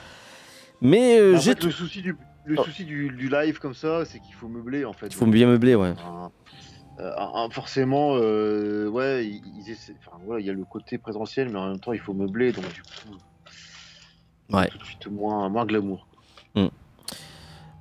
[0.82, 2.16] Mais euh, En j'ai le souci du,
[2.46, 2.64] le Oh.
[2.64, 5.08] souci du, du live comme ça, c'est qu'il faut meubler en fait.
[5.08, 5.94] Il faut bien meubler, ouais.
[7.00, 12.00] Euh, forcément, euh, ouais, il y a le côté présentiel, mais en même temps, il
[12.00, 13.18] faut meubler, donc du coup,
[14.56, 14.68] Ouais.
[14.68, 16.08] tout de suite moins, moins glamour.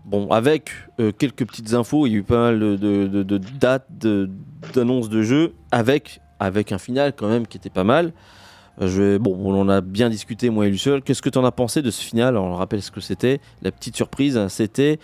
[0.05, 3.87] Bon, avec euh, quelques petites infos, il y a eu pas mal de, dates,
[4.75, 8.13] d'annonces de jeux, avec, avec un final quand même qui était pas mal.
[8.81, 11.03] Euh, bon, on en a bien discuté, moi et seul.
[11.03, 12.37] Qu'est-ce que tu en as pensé de ce final?
[12.37, 13.41] On rappelle ce que c'était.
[13.63, 14.99] La petite surprise, hein, c'était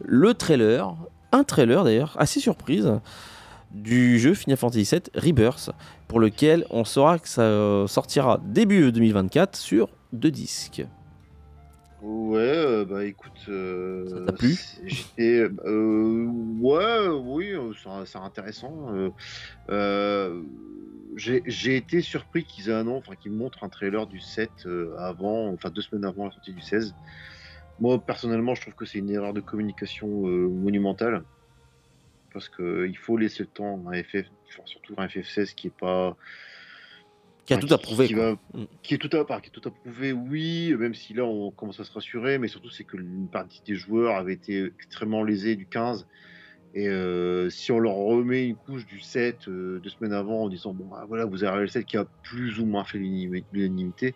[0.00, 0.94] le trailer,
[1.32, 3.00] un trailer d'ailleurs, assez surprise,
[3.72, 5.70] du jeu Final Fantasy VII Rebirth,
[6.06, 10.84] pour lequel on saura que ça euh, sortira début 2024 sur deux disques.
[12.04, 16.26] Ouais, euh, bah écoute, euh, Ça t'a plu J'étais, euh,
[16.60, 17.54] ouais, oui,
[18.04, 18.92] c'est intéressant.
[21.16, 25.70] j'ai été surpris qu'ils annoncent, enfin qu'ils montrent un trailer du 7 euh, avant, enfin
[25.70, 26.94] deux semaines avant la sortie du 16.
[27.80, 31.24] Moi personnellement, je trouve que c'est une erreur de communication euh, monumentale
[32.34, 35.68] parce que il faut laisser le temps à un FF, enfin, surtout un FF16 qui
[35.68, 36.18] est pas
[37.46, 38.06] Qui a Enfin, tout approuvé.
[38.06, 38.32] qui, quoi.
[38.32, 38.64] va- Mm.
[38.82, 41.84] qui est tout à qui est tout approuvé, oui, même si là on commence à
[41.84, 45.66] se rassurer, mais surtout c'est que une partie des joueurs avait été extrêmement lésés du
[45.66, 46.06] 15.
[46.76, 50.48] Et euh, si on leur remet une couche du 7 euh, deux semaines avant en
[50.48, 53.44] disant bon bah, voilà vous avez le 7 qui a plus ou moins fait l'unanimi-
[53.52, 54.14] l'unanimité,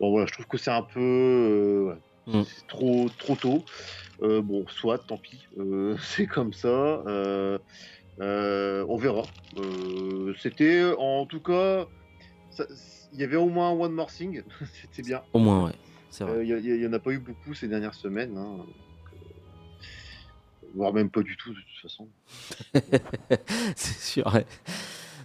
[0.00, 2.42] bon voilà je trouve que c'est un peu euh, ouais, Mm.
[2.42, 3.64] c'est trop trop tôt.
[4.20, 5.46] Bon soit tant pis,
[6.00, 7.02] c'est comme ça.
[8.18, 9.22] on verra.
[10.38, 11.86] C'était en tout cas
[13.12, 14.42] il y avait au moins un One More Thing,
[14.82, 15.22] c'était bien.
[15.32, 15.72] Au moins, ouais.
[16.22, 18.36] Euh, Il n'y en a pas eu beaucoup ces dernières semaines.
[18.38, 18.56] hein.
[18.56, 18.66] Donc,
[19.12, 22.08] euh, voire même pas du tout, de toute façon.
[23.76, 24.26] c'est sûr.
[24.34, 24.46] ouais.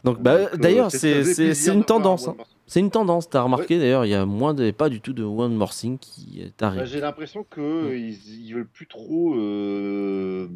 [0.03, 1.21] Donc, bah, euh, d'ailleurs, c'est
[1.67, 2.27] une un tendance.
[2.27, 2.35] Hein.
[2.67, 3.29] C'est une tendance.
[3.29, 5.97] T'as remarqué d'ailleurs, il y a moins de, pas du tout de One More Thing
[5.99, 6.85] qui est Bah.
[6.85, 7.53] J'ai l'impression Mm.
[7.53, 10.47] qu'ils ils, ils veulent plus trop euh,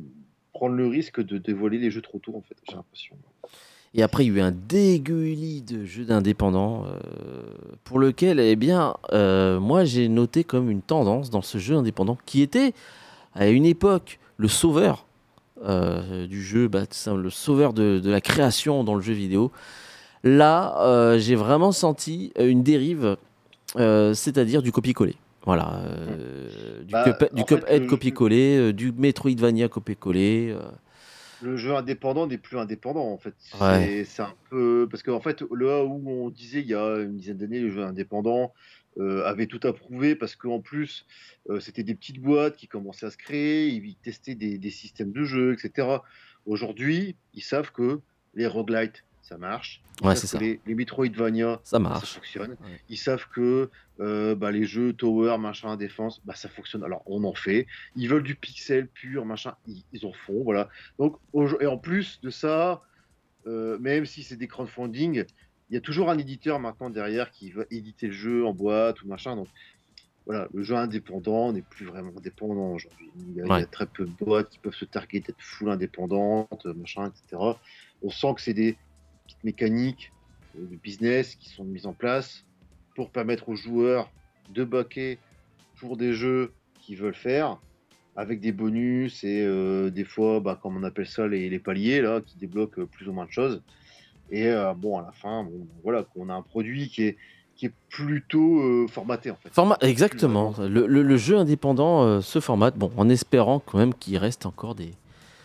[0.53, 2.55] prendre le risque de dévoiler les jeux trop tôt, en fait.
[2.67, 3.15] J'ai l'impression.
[3.97, 6.99] Et après, il y a eu un dégueulis de jeux d'indépendants euh,
[7.85, 12.17] pour lequel, eh bien, euh, moi, j'ai noté comme une tendance dans ce jeu indépendant
[12.25, 12.73] qui était
[13.35, 15.05] à une époque le sauveur
[15.65, 16.83] euh, du jeu, bah,
[17.15, 19.51] le sauveur de, de la création dans le jeu vidéo.
[20.25, 23.15] Là, j'ai vraiment senti une dérive,
[23.77, 25.15] c'est-à-dire du copier-coller.
[25.45, 25.81] Voilà,
[26.81, 27.05] du, Bah,
[27.47, 30.55] Cuphead- copier-coller, du Metroidvania copier-coller.
[31.41, 33.33] Le jeu indépendant n'est plus indépendant, en fait.
[33.37, 34.03] C'est Ouais.
[34.05, 34.87] c'est un peu.
[34.89, 37.83] Parce qu'en fait, là où on disait il y a une dizaine d'années, les jeux
[37.83, 38.53] indépendants
[38.97, 41.05] euh, avaient tout approuvé, parce qu'en plus,
[41.49, 45.11] euh, c'était des petites boîtes qui commençaient à se créer, ils testaient des, des systèmes
[45.11, 45.97] de jeu, etc.
[46.45, 47.99] Aujourd'hui, ils savent que
[48.35, 49.81] les roguelites, ça marche.
[50.01, 50.37] Ils Ouais, c'est ça.
[50.39, 52.13] Les, les Metroidvania, Ça ça marche.
[52.15, 52.51] fonctionne.
[52.51, 52.79] Ouais.
[52.89, 56.83] Ils savent que euh, bah, les jeux Tower, machin, défense, bah, ça fonctionne.
[56.83, 57.65] Alors on en fait.
[57.95, 60.43] Ils veulent du pixel pur, machin, ils, ils en font.
[60.43, 60.69] Voilà.
[60.99, 61.17] Donc,
[61.59, 62.81] et en plus de ça,
[63.47, 65.23] euh, même si c'est des crowdfunding,
[65.69, 69.01] il y a toujours un éditeur maintenant derrière qui va éditer le jeu en boîte
[69.01, 69.35] ou machin.
[69.35, 69.47] Donc
[70.27, 73.09] voilà, le jeu indépendant n'est plus vraiment indépendant aujourd'hui.
[73.17, 75.41] Il, y a- il y a très peu de boîtes qui peuvent se targuer d'être
[75.41, 77.41] full indépendantes, machin, etc.
[78.03, 78.77] On sent que c'est des
[79.25, 80.11] petites mécaniques
[80.57, 82.43] euh, de business qui sont mises en place
[82.95, 84.09] pour permettre aux joueurs
[84.53, 85.17] de baquer
[85.79, 87.57] pour des jeux qu'ils veulent faire
[88.15, 92.01] avec des bonus et euh, des fois, bah, comme on appelle ça, les, les paliers
[92.01, 93.61] là, qui débloquent euh, plus ou moins de choses.
[94.31, 97.17] Et euh, bon, à la fin, bon, voilà, qu'on a un produit qui est,
[97.57, 99.49] qui est plutôt formaté en fait.
[99.53, 100.53] Format, exactement.
[100.59, 104.75] Le, le- le jeu indépendant se formate, bon, en espérant quand même qu'il reste encore
[104.75, 104.91] des.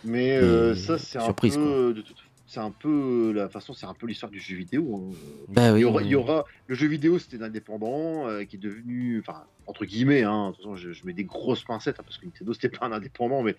[0.03, 1.33] Mais des ça, c'est un peu.
[1.49, 1.93] quoi.
[1.93, 2.15] de toute-
[2.53, 4.95] c'est un peu la façon, c'est un peu l'histoire du jeu vidéo.
[4.97, 5.45] hein.
[5.47, 6.07] Bah Il y aura, oui.
[6.07, 10.23] il y aura- le jeu vidéo, c'était indépendant, euh, qui est devenu, enfin entre guillemets,
[10.23, 12.67] hein, de toute façon, je, je mets des grosses pincettes hein, parce que Nintendo c'était
[12.67, 13.55] pas un indépendant, mais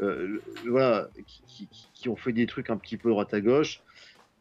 [0.00, 3.32] euh, le- voilà, qui, qui- qui- qui ont fait des trucs un petit peu droite
[3.32, 3.80] à gauche.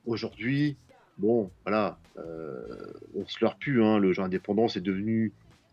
[0.05, 0.77] Aujourd'hui,
[1.17, 5.31] bon, voilà, euh, on se leurre plus, hein, le jeu indépendant, c'est devenu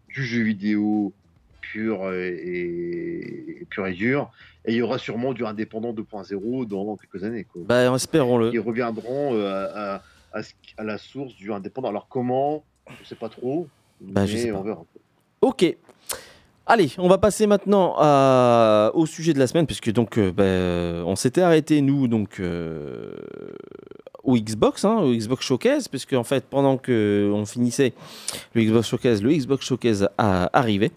[0.09, 1.15] du jeu vidéo
[1.61, 4.31] pur et, et- pur et dur.
[4.65, 7.45] Et il y aura sûrement du indépendant 2.0 dans quelques années.
[7.45, 8.51] Quoi Bah espérons-le.
[8.53, 9.99] ils reviendront euh,
[10.33, 11.89] à, la source du indépendant.
[11.89, 12.65] Alors comment?
[13.03, 13.67] Je sais pas trop.
[14.01, 14.59] Bah, je mais sais pas.
[14.59, 14.85] on verra.
[15.41, 15.77] Ok.
[16.67, 21.03] Allez, on va passer maintenant à- au sujet de la semaine, puisque donc euh, bah,
[21.09, 23.13] on s'était arrêté nous donc euh,
[24.23, 27.95] au Xbox, hein, au Xbox Showcase, puisque en fait pendant que on finissait
[28.55, 30.91] le Xbox Showcase, le Xbox Showcase a arrivé.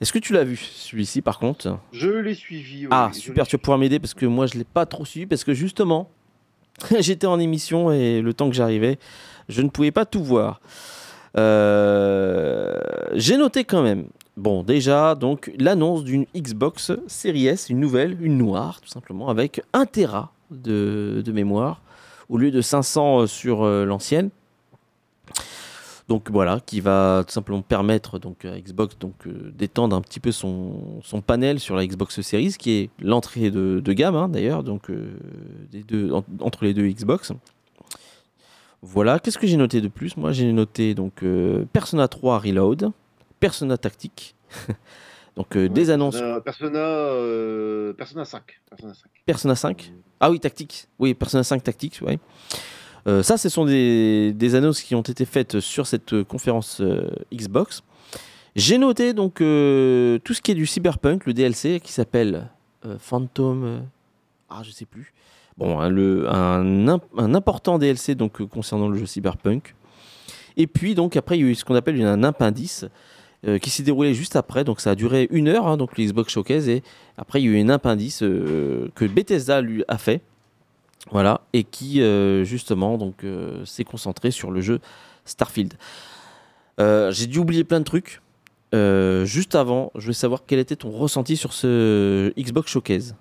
[0.00, 1.78] Est-ce que tu l'as vu celui-ci par contre?
[1.92, 2.82] Je l'ai suivi.
[2.82, 5.04] oui, Ah je super, tu vas pouvoir m'aider parce que moi je l'ai pas trop
[5.04, 6.10] suivi parce que justement
[7.00, 8.98] j'étais en émission et le temps que j'arrivais,
[9.48, 10.60] je ne pouvais pas tout voir.
[11.38, 12.74] Euh,
[13.14, 14.06] J'ai noté quand même.
[14.36, 19.62] Bon, déjà, donc l'annonce d'une Xbox Series S, une nouvelle, une noire, tout simplement, avec
[19.72, 21.80] 1 Tera de, de mémoire,
[22.28, 24.28] au lieu de 500 sur euh, l'ancienne.
[26.08, 30.20] Donc voilà, qui va tout simplement permettre donc, à Xbox donc, euh, d'étendre un petit
[30.20, 34.28] peu son, son panel sur la Xbox Series, qui est l'entrée de, de gamme hein,
[34.28, 35.16] d'ailleurs, donc euh,
[35.72, 37.32] des deux, en- entre les deux Xbox.
[38.82, 40.16] Voilà, qu'est-ce que j'ai noté de plus?
[40.16, 42.90] Moi j'ai noté donc euh, Persona 3 Reload,
[43.40, 44.36] Persona Tactique,
[45.36, 48.42] donc euh, Ouais, des annonces Persona, Persona, euh, Persona 5.
[48.70, 49.02] Persona 5.
[49.24, 49.92] Persona 5.
[50.20, 50.86] Ah oui, Tactique.
[51.00, 52.18] Oui, Persona 5 Tactics, ouais.
[53.06, 57.08] Euh, ça, ce sont des, annonces qui ont été faites sur cette euh, conférence euh,
[57.32, 57.82] Xbox.
[58.56, 59.42] J'ai noté donc tout
[60.34, 62.48] ce qui est du Cyberpunk, le DLC qui s'appelle
[62.98, 63.82] Phantom.
[64.48, 65.12] ah, je sais plus.
[65.58, 69.74] Bon, un, le, un, imp- un important DLC donc concernant le jeu Cyberpunk.
[70.56, 72.86] Et puis donc après, il y a eu ce qu'on appelle un impendice
[73.46, 74.64] euh, qui s'est déroulé juste après.
[74.64, 76.66] Donc ça a duré une heure, hein, donc le Xbox Showcase.
[76.70, 76.82] Et
[77.18, 80.22] après, il y a eu une impendice euh, que Bethesda lui a fait.
[81.10, 84.80] Voilà, et qui euh, justement donc euh, s'est concentré sur le jeu
[85.24, 85.74] Starfield.
[86.80, 88.20] Euh, J'ai dû oublier plein de trucs.
[88.72, 93.16] Juste avant, je voulais savoir quel était ton ressenti sur ce Xbox Showcase.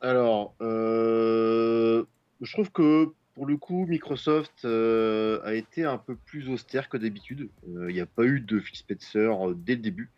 [0.00, 2.04] Alors, je
[2.52, 7.50] trouve que pour le coup, Microsoft a été un peu plus austère que d'habitude.
[7.68, 10.10] Il n'y a pas eu de Phil Spencer dès le début.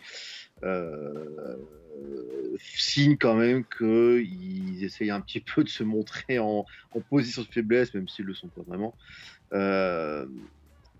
[0.62, 1.56] Euh,
[2.58, 6.64] signe quand même qu'ils essayent un petit peu de se montrer en,
[7.10, 8.94] position de faiblesse, même s'ils le sont pas vraiment.
[9.52, 10.26] Euh,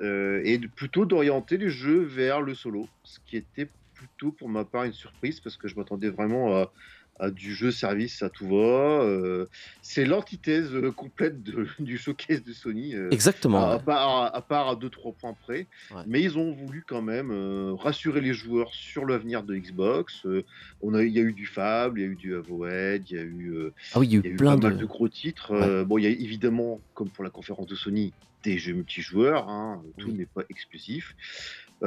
[0.01, 4.65] euh, et plutôt d'orienter les jeux vers le solo, ce qui était plutôt pour ma
[4.65, 6.73] part une surprise parce que je m'attendais vraiment à,
[7.21, 9.03] à du jeu service à tout va.
[9.03, 9.47] Euh,
[9.83, 12.95] c'est l'antithèse euh, complète de- du showcase de Sony.
[12.95, 13.71] euh, Exactement.
[13.71, 13.83] à, ouais.
[13.83, 15.67] part, à part à 2-3 points près.
[15.93, 16.03] Ouais.
[16.07, 20.27] Mais ils ont voulu quand même euh, rassurer les joueurs sur l'avenir de Xbox.
[20.27, 20.45] Euh,
[20.83, 23.17] on a, il y a eu du Fable, il y a eu du Avoid, il
[23.17, 24.57] y a eu, euh, Ah oui, il y a il y a eu plein pas
[24.57, 24.69] de.
[24.75, 25.85] mal de gros titres.
[25.85, 29.49] Bon, il y a évidemment, comme pour la conférence de Sony, des jeux multijoueurs.
[29.49, 30.15] hein, tout Oui.
[30.15, 31.15] n'est pas exclusif.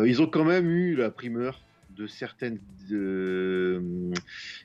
[0.06, 1.60] Ils ont quand même eu la primeur
[1.98, 2.60] de certaines.
[2.92, 3.82] euh,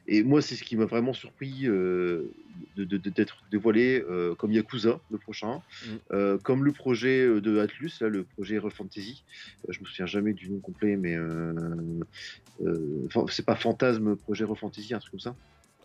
[0.06, 2.32] et moi, c'est ce qui m'a vraiment surpris euh,
[2.76, 5.96] de- de- de- d'être dévoilé, euh, comme Yakuza, le prochain, Mm.
[6.12, 9.24] euh, comme le projet de Atlus, là, le projet Hero Fantasy.
[9.68, 11.16] Je me souviens jamais du nom complet, mais
[13.28, 15.36] c'est pas Fantasme, projet Hero Fantasy, un truc comme ça.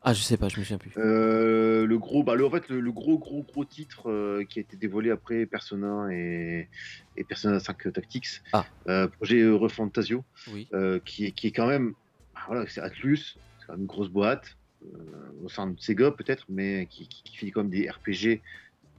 [0.10, 0.92] Ah, je sais pas, je me souviens plus.
[0.96, 4.60] Euh, le gros, bah, le, en fait, le, le gros, gros, gros titre euh, qui
[4.60, 6.70] a été dévoilé après Persona et,
[7.18, 8.66] et Persona 5 Tactics, Ah.
[8.88, 10.70] euh, projet Euro Fantasio, Oui.
[11.04, 11.92] qui, est- qui est quand même,
[12.34, 13.18] bah, voilà, c'est Atlus,
[13.60, 14.56] c'est quand même une grosse boîte,
[15.44, 18.42] au sein de Sega peut-être, mais qui, qui, qui fait quand même des RPG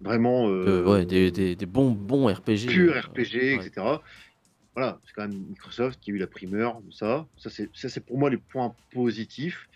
[0.03, 2.67] vraiment ouais, des, des, des bons, bons RPG.
[2.69, 3.55] pur RPG, ouais.
[3.55, 3.87] etc.
[4.75, 7.27] Voilà, c'est quand même Microsoft qui a eu la primeur ça.
[7.39, 9.67] Ça, c'est pour moi les points positifs.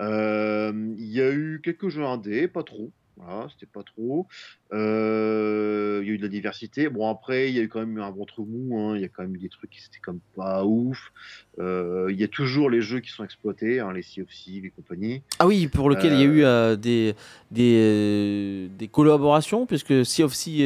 [0.00, 2.90] Euh, Il y a eu quelques jeux indés, pas trop.
[3.16, 4.26] Voilà, c'était pas trop.
[4.72, 6.88] Euh, Il y a eu de la diversité.
[6.88, 8.78] Bon, après, il y a eu quand même un ventre mou.
[8.78, 8.96] hein.
[8.96, 11.12] Il y a quand même eu des trucs qui c'était comme pas ouf.
[11.58, 14.64] Euh, Il y a toujours les jeux qui sont exploités, hein, les Sea of Thieves
[14.64, 15.22] et compagnie.
[15.38, 17.14] Ah oui, pour lequel il y a eu des,
[17.50, 20.64] des, des collaborations, puisque Sea of Sea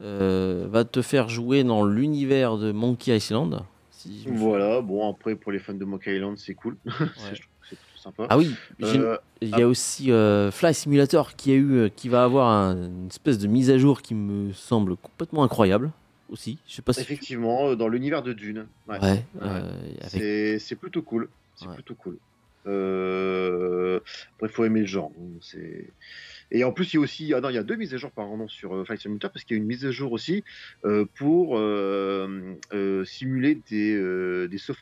[0.00, 3.60] euh, va te faire jouer dans l'univers de Monkey Island.
[3.90, 4.24] si.
[4.26, 6.76] Voilà, bon, après, pour les fans de Monkey Island, c'est cool.
[6.86, 6.94] Ouais.
[7.34, 7.52] je trouve
[7.98, 8.26] sympa.
[8.30, 12.08] Ah oui, Euh, il y a aussi euh, Fly Simulator qui, a eu, euh, qui
[12.08, 15.90] va avoir un- une espèce de mise à jour qui me semble complètement incroyable
[16.30, 16.58] aussi.
[16.66, 17.00] Je sais pas si.
[17.00, 18.66] Effectivement, dans l'univers de Dune.
[18.88, 18.98] Ouais.
[19.40, 21.28] Ouais, C'est plutôt cool.
[21.56, 22.18] C'est plutôt cool.
[24.36, 25.12] Après, faut aimer le genre.
[25.18, 25.38] hein.
[25.40, 25.90] C'est
[26.50, 27.96] Et en plus, il y a aussi, ah non, il y a deux mises à
[27.98, 30.12] jour par an sur euh, Flight Simulator parce qu'il y a une mise à jour
[30.12, 30.44] aussi
[30.84, 32.54] euh, pour euh,
[33.04, 34.76] simuler des des, sauve-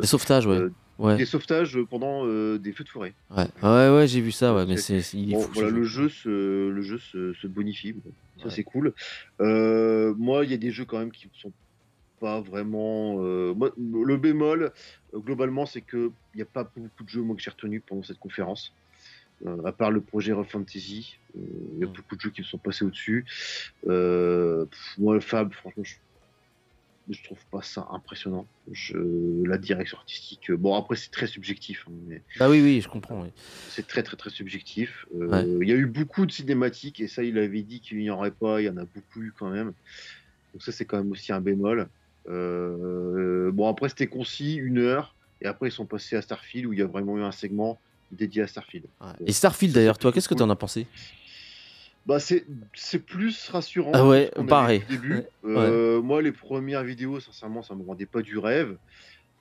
[0.00, 0.60] Les sauvetages, ouais.
[1.00, 1.16] Euh, ouais.
[1.16, 3.14] des sauvetages pendant euh, des feux de forêt.
[3.30, 6.08] Ouais, ouais, ouais, j'ai vu ça, ouais, mais C'est- il Bon, voilà, le jeu.
[6.08, 7.92] se, le jeu se, se bonifie.
[7.92, 8.02] Bon,
[8.42, 8.92] ça, c'est cool.
[9.40, 11.52] Euh, moi, il y a des jeux quand même qui sont
[12.20, 13.16] pas vraiment.
[13.22, 14.72] euh, moi, le bémol,
[15.14, 17.82] euh, globalement, c'est que il n'y a pas beaucoup de jeux moi, que j'ai retenus
[17.86, 18.72] pendant cette conférence.
[19.44, 21.40] Euh, à part le projet Rough Fantasy, euh,
[21.74, 21.92] il y a Mm.
[21.92, 23.26] beaucoup de jeux qui me sont passés au-dessus.
[23.86, 24.64] Euh,
[24.96, 25.96] moi, Fab, franchement, je,
[27.08, 28.46] je trouve pas ça impressionnant.
[28.72, 28.96] Je,
[29.46, 31.86] la direction artistique, euh, bon, après, c'est très subjectif.
[32.08, 33.22] mais Bah oui, oui, je comprends.
[33.22, 33.28] oui.
[33.70, 35.06] c'est très très très subjectif.
[35.14, 35.46] Euh, Ouais.
[35.62, 38.16] Il y a eu beaucoup de cinématiques et ça il avait dit qu'il n'y en
[38.16, 39.72] aurait pas, il y en a beaucoup eu quand même.
[40.52, 41.88] Donc ça c'est quand même aussi un bémol.
[42.28, 46.72] Euh, bon après c'était concis, une heure, et après ils sont passés à Starfield où
[46.72, 47.78] il y a vraiment eu un segment
[48.12, 48.86] dédié à Starfield.
[49.00, 49.08] Ouais.
[49.26, 50.40] Et Starfield d'ailleurs, toi, qu'est-ce que cool.
[50.46, 50.86] t'en as pensé?
[52.06, 52.44] Bah c'est
[53.04, 53.90] plus rassurant.
[53.94, 54.84] Ah ouais, pareil.
[55.02, 55.26] Ouais.
[55.44, 58.76] Euh, Moi les premières vidéos sincèrement ça me rendait pas du rêve.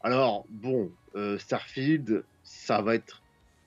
[0.01, 3.22] Alors bon euh, Starfield ça va être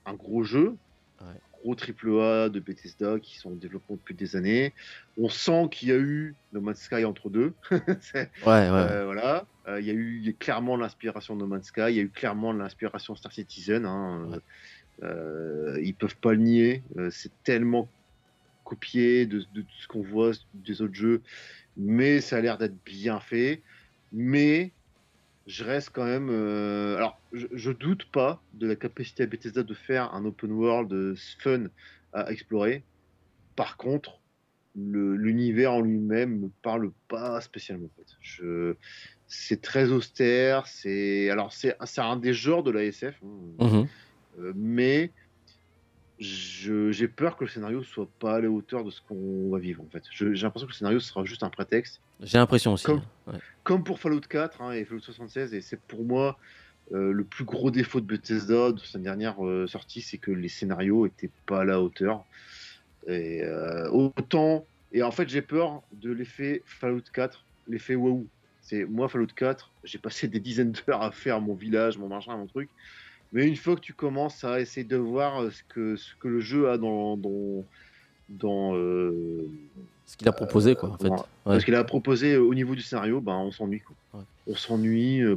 [0.06, 0.74] un gros jeu,
[1.20, 1.34] Ouais.
[1.62, 4.72] gros triple A de Bethesda qui sont en développement depuis des années.
[5.16, 7.52] On sent qu'il y a eu No Man's Sky entre deux.
[7.72, 8.68] Ouais, ouais.
[8.70, 9.46] euh, voilà,
[9.78, 12.52] il y a eu clairement l'inspiration de No Man's Sky, il y a eu clairement
[12.52, 13.84] l'inspiration Star Citizen.
[13.84, 14.28] Hein.
[14.30, 14.38] Ouais.
[15.04, 16.82] Euh, ils peuvent pas le nier.
[16.96, 17.88] Euh, c'est tellement
[18.68, 21.22] copié de, de tout ce qu'on voit des autres jeux,
[21.76, 23.62] mais ça a l'air d'être bien fait.
[24.12, 24.72] Mais
[25.46, 26.28] je reste quand même.
[26.30, 30.52] euh, Alors, je, je doute pas de la capacité à Bethesda de faire un open
[30.52, 31.64] world fun
[32.12, 32.84] à explorer.
[33.56, 34.20] Par contre,
[34.74, 37.86] l'univers en lui-même me parle pas spécialement.
[37.86, 38.08] En fait.
[38.20, 38.74] Je,
[39.26, 40.66] c'est très austère.
[40.66, 43.86] C'est alors c'est un des genres de la SF, hein, Mhm.
[44.38, 45.12] euh, mais
[46.20, 49.82] j'ai peur que le scénario soit pas à la hauteur de ce qu'on va vivre.
[49.82, 52.86] En fait, j'ai l'impression que le scénario sera juste un prétexte J'ai l'impression aussi.
[52.86, 53.02] Comme-.
[53.26, 53.38] Ouais.
[53.62, 56.36] comme pour Fallout 4 hein, et Fallout 76, et c'est pour moi
[56.92, 60.48] euh, le plus gros défaut de Bethesda de sa dernière euh, sortie, c'est que les
[60.48, 62.24] scénarios étaient pas à la hauteur.
[63.06, 68.26] Et euh, autant, et en fait j'ai peur de l'effet Fallout 4, l'effet waouh.
[68.60, 72.36] C'est moi Fallout 4, j'ai passé des dizaines d'heures à faire mon village, mon machin,
[72.36, 72.68] mon truc.
[73.32, 76.28] Mais une fois que tu commences à essayer de voir euh, ce que, ce que
[76.28, 77.64] le jeu a dans, dans,
[78.28, 79.46] dans euh,
[80.06, 81.08] Ce qu'il a proposé, quoi, en fait.
[81.10, 81.16] Ouais.
[81.44, 83.80] parce qu'il a proposé au niveau du scénario, ben, on s'ennuie.
[83.80, 83.96] quoi.
[84.14, 84.24] Ouais.
[84.46, 85.36] On s'ennuie, euh,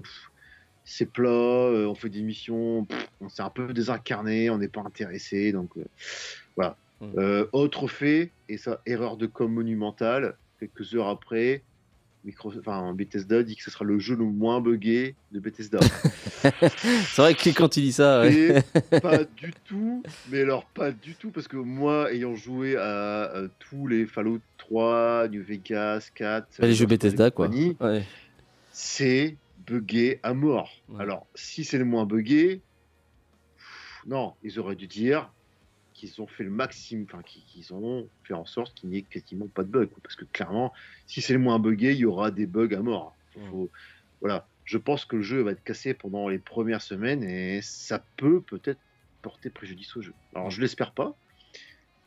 [0.86, 4.82] c'est plat, on fait des missions, pff, on s'est un peu désincarné, on n'est pas
[4.82, 5.52] intéressé.
[5.52, 5.84] Donc euh,
[6.56, 6.76] voilà.
[7.18, 11.64] Euh, autre fait, et ça, erreur de com monumentale, quelques heures après,
[12.24, 12.52] Micro...
[12.58, 15.80] enfin, Bethesda dit que ce sera le jeu le moins buggé de Bethesda.
[16.42, 18.64] C'est vrai que quand tu dis ça, ouais.
[19.02, 23.88] Pas du tout, mais alors pas du tout, parce que moi, ayant joué à, tous
[23.88, 27.50] les Fallout 3, New Vegas, 4, Bah, les jeux Bethesda, quoi.
[27.50, 28.04] Ouais.
[28.72, 30.72] c'est buggé à mort.
[30.90, 31.02] Ouais.
[31.02, 32.62] Alors, si c'est le moins buggé,
[33.58, 35.32] pff, non, ils auraient dû dire
[36.08, 39.48] qu'ils ont fait le maximum, enfin qu'ils ont fait en sorte qu'il n'y ait quasiment
[39.48, 40.74] pas de bugs, parce que clairement,
[41.06, 43.16] si c'est le moins buggé, il y aura des bugs à mort.
[43.50, 43.72] Faut-
[44.20, 48.04] Voilà, je pense que le jeu va être cassé pendant les premières semaines et ça
[48.18, 48.80] peut peut-être
[49.22, 50.14] porter préjudice au jeu.
[50.36, 51.16] Alors, je l'espère pas,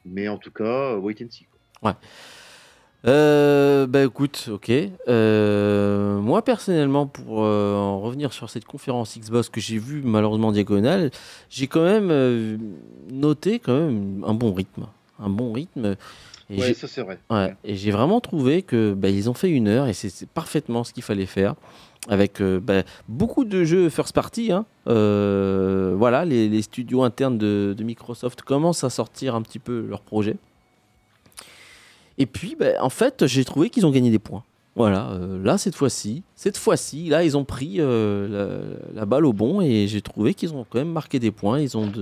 [0.04, 1.46] mais en tout cas, wait and see.
[1.46, 1.60] quoi.
[3.06, 4.72] Euh, bah écoute, ok.
[5.08, 10.48] Euh, moi personnellement, pour euh, en revenir sur cette conférence Xbox que j'ai vue malheureusement
[10.48, 11.10] en diagonale,
[11.50, 12.56] j'ai quand même euh,
[13.10, 14.86] noté quand même un bon rythme,
[15.18, 15.96] un bon rythme.
[16.50, 17.18] Et Ouais, ça c'est vrai.
[17.30, 20.28] Ouais, et j'ai vraiment trouvé que bah, ils ont fait une heure et c'est c'est
[20.28, 21.54] parfaitement ce qu'il fallait faire.
[22.08, 24.52] Avec euh, bah, beaucoup de jeux first party.
[24.52, 24.66] hein.
[24.88, 29.86] Euh, voilà, les, les studios internes de, de Microsoft commencent à sortir un petit peu
[29.88, 30.36] leurs projets.
[32.18, 34.44] Et puis, bah, en fait, j'ai trouvé qu'ils ont gagné des points.
[34.76, 39.32] Voilà, euh, là, cette fois-ci, cette fois-ci, là, ils ont pris euh, la, balle au
[39.32, 41.60] bon et j'ai trouvé qu'ils ont quand même marqué des points.
[41.60, 41.92] Ils ont,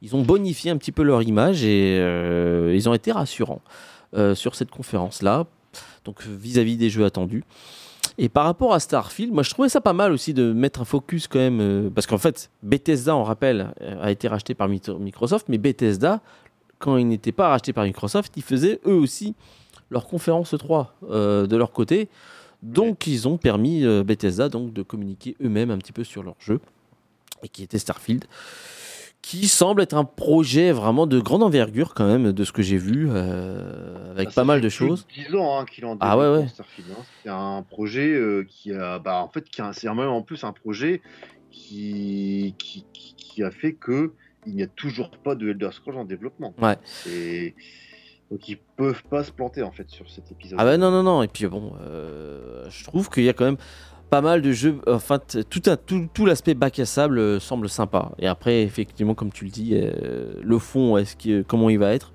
[0.00, 3.62] ils ont bonifié un petit peu leur image et euh, ils ont été rassurants
[4.34, 5.46] sur cette conférence-là,
[6.04, 7.44] donc vis-à-vis des jeux attendus.
[8.18, 10.84] Et par rapport à Starfield, moi je trouvais ça pas mal aussi de mettre un
[10.84, 15.48] focus quand même, parce qu'en fait, Bethesda, on rappelle, a été racheté par Mi- Microsoft,
[15.48, 16.20] mais Bethesda,
[16.80, 19.34] quand ils n'étaient pas rachetés par Microsoft, ils faisaient eux aussi
[19.90, 22.08] leur conférence 3 euh, de leur côté.
[22.62, 26.34] Donc ils ont permis euh, Bethesda donc, de communiquer eux-mêmes un petit peu sur leur
[26.40, 26.60] jeu,
[27.42, 28.24] et qui était Starfield
[29.22, 32.78] qui semble être un projet vraiment de grande envergure quand même de ce que j'ai
[32.78, 35.06] vu euh, avec Ah, pas mal de choses.
[35.14, 36.48] 10 ans hein, qu'il en Ah ouais, ouais.
[36.48, 36.88] Starfield.
[36.98, 37.02] hein.
[37.22, 40.42] C'est un projet euh, qui a, bah, en fait, qui a, c'est même en plus
[40.42, 41.02] un projet
[41.50, 44.12] qui, qui, qui- qui a fait que
[44.46, 46.54] il n'y a toujours pas de Elder Scrolls en développement.
[46.60, 46.76] Ouais.
[46.84, 47.54] C'est-
[48.30, 50.58] Donc ils peuvent pas se planter en fait sur cet épisode.
[50.60, 51.22] Ah bah non, non, non.
[51.22, 53.56] Et puis bon, euh, je trouve qu'il y a quand même
[54.08, 54.78] pas mal de jeux.
[54.86, 58.12] Enfin, tout, un- tout, tout l'aspect bac à sable euh, semble sympa.
[58.18, 61.92] Et après, effectivement, comme tu le dis, euh, le fond, est-ce que, comment il va
[61.92, 62.12] être?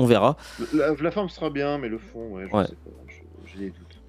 [0.00, 0.36] On verra.
[0.74, 2.66] La, la forme sera bien, mais le fond, ouais, je Ouais.
[2.66, 2.90] sais pas.
[3.46, 4.00] J'ai des doutes.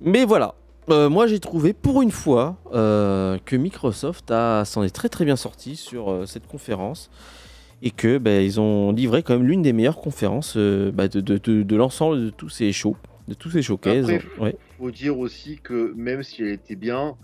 [0.00, 0.54] Mais voilà.
[0.88, 4.28] Euh, moi, j'ai trouvé pour une fois euh, que Microsoft
[4.64, 7.10] s'en est très très bien sorti sur euh, cette conférence
[7.82, 11.38] et que bah, ils ont livré quand même l'une des meilleures conférences bah, de, de-
[11.38, 12.96] de- de l'ensemble de tous ces shows,
[13.28, 14.10] de tous ces showcases.
[14.10, 14.56] Après, Ouais.
[14.78, 17.14] faut dire aussi que même si elle était bien,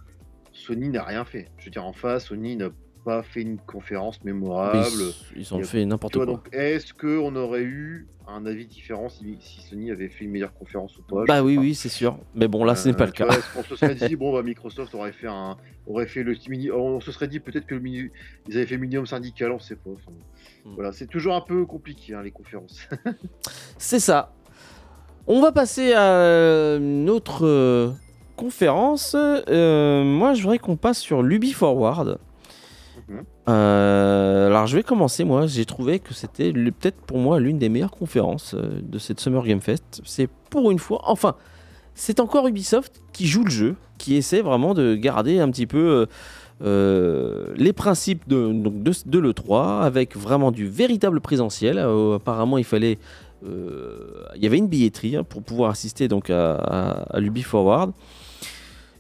[0.53, 1.49] Sony n'a rien fait.
[1.59, 2.71] Je veux dire, en face, Sony n'a
[3.07, 4.79] pas fait une conférence mémorable.
[5.37, 6.27] ils, ils ont a- fait n'importe quoi.
[6.27, 10.53] donc est-ce qu'on aurait eu un avis différent si, si Sony avait fait une meilleure
[10.53, 11.25] conférence ou pas?
[11.27, 11.61] Bah oui, pas.
[11.63, 12.19] oui, c'est sûr.
[12.35, 13.27] Mais bon, là, ce n'est pas Euh, le tu cas.
[13.27, 16.71] vois, qu'on se serait dit, bon, bah, Microsoft aurait fait un, aurait fait le mini,
[16.73, 18.11] on se serait dit peut-être que le mini,
[18.49, 19.91] ils avaient fait minimum syndical, on sait pas.
[19.91, 20.13] Enfin,
[20.65, 20.75] Hmm.
[20.75, 22.89] Voilà, c'est toujours un peu compliqué hein, les conférences.
[23.79, 24.33] C'est ça.
[25.29, 27.93] On va passer à une autre euh,
[28.35, 29.15] conférence.
[29.17, 32.19] Euh, moi, je voudrais qu'on passe sur l'Ubi Forward.
[33.49, 35.25] Euh, alors, je vais commencer.
[35.25, 39.21] Moi, j'ai trouvé que c'était peut-être pour moi l'une des meilleures conférences euh, de cette
[39.21, 40.01] Summer Game Fest.
[40.05, 41.01] C'est pour une fois.
[41.05, 41.35] Enfin,
[41.95, 46.07] c'est encore Ubisoft qui joue le jeu, qui essaie vraiment de garder un petit peu.
[46.63, 51.79] euh, les principes de, de, de l'E3 avec vraiment du véritable présentiel.
[51.79, 52.99] Apparemment, il fallait
[53.45, 57.93] il y avait une billetterie hein, pour pouvoir assister donc à, à, à l'Ubi Forward.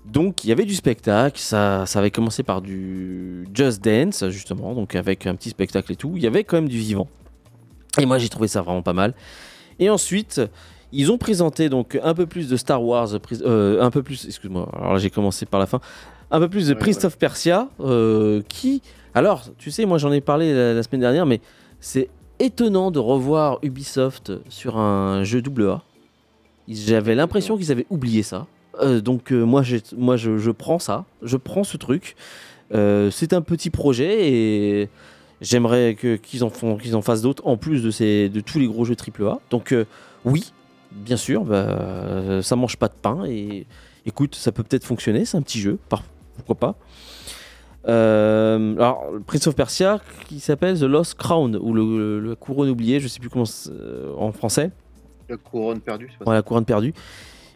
[0.06, 4.74] Donc il y avait du spectacle, ça, ça avait commencé par du Just Dance justement,
[4.74, 6.12] donc avec un petit spectacle et tout.
[6.16, 7.08] Il y avait quand même du vivant.
[7.98, 9.14] Et moi j'ai trouvé ça vraiment pas mal.
[9.78, 10.40] Et ensuite
[10.92, 13.08] ils ont présenté donc un peu plus de Star Wars,
[13.42, 15.80] euh, un peu plus, excuse-moi, alors là j'ai commencé par la fin,
[16.30, 18.82] un peu plus de Ouais, of Persia, euh, qui,
[19.14, 21.40] alors tu sais, moi j'en ai parlé la, la semaine dernière, mais
[21.80, 25.82] c'est étonnant de revoir Ubisoft sur un jeu AA.
[26.68, 28.46] J'avais l'impression qu'ils avaient oublié ça.
[28.80, 29.62] Euh, donc euh, moi,
[29.96, 32.14] moi je, je prends ça, je prends ce truc.
[32.74, 34.88] Euh, c'est un petit projet et
[35.40, 38.58] j'aimerais que- qu'ils en, font- qu'ils en fassent d'autres en plus de, ces, de tous
[38.58, 39.38] les gros jeux AAA.
[39.50, 39.84] Donc euh,
[40.24, 40.52] oui,
[40.92, 43.66] bien sûr, bah, ça mange pas de pain et
[44.04, 46.02] écoute, ça peut peut-être fonctionner, c'est un petit jeu, par-
[46.36, 46.74] pourquoi pas.
[47.88, 52.98] Alors, Prince of Persia qui s'appelle The Lost Crown ou le, le- le couronne oublié,
[53.00, 53.70] je sais plus comment c'est,
[54.18, 54.70] en français.
[55.28, 56.92] La couronne perdue, c'est pas Ouais, la couronne perdue.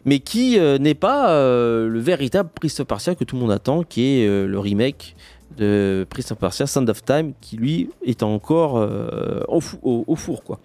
[0.05, 3.51] Mais qui euh, n'est pas euh, le véritable Prince of Persia que tout le monde
[3.51, 5.15] attend, qui est euh, le remake
[5.57, 8.89] de Prince of Persia, Sound of Time, qui lui est encore
[9.49, 10.43] au, fou- au- au four.
[10.43, 10.59] quoi.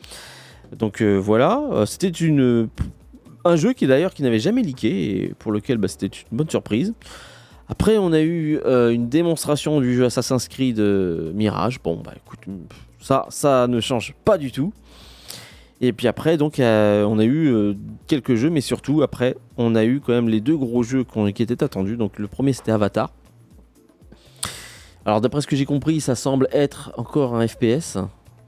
[0.78, 2.12] Donc voilà, c'était
[3.44, 6.48] un jeu qui d'ailleurs qui n'avait jamais leaké, et pour lequel bah, c'était une bonne
[6.48, 6.94] surprise.
[7.68, 11.80] Après, on a eu une démonstration du jeu Assassin's Creed Mirage.
[11.82, 12.38] Bon, bah écoute,
[13.00, 14.72] ça, ça ne change pas du tout.
[15.80, 17.74] Et puis après, donc, euh, on a eu euh,
[18.06, 21.04] quelques jeux, mais surtout, après, on a eu quand même les deux gros jeux
[21.34, 21.96] qui étaient attendus.
[21.96, 23.12] Donc, le premier, c'était Avatar.
[25.04, 27.98] Alors, d'après ce que j'ai compris, ça semble être encore un FPS.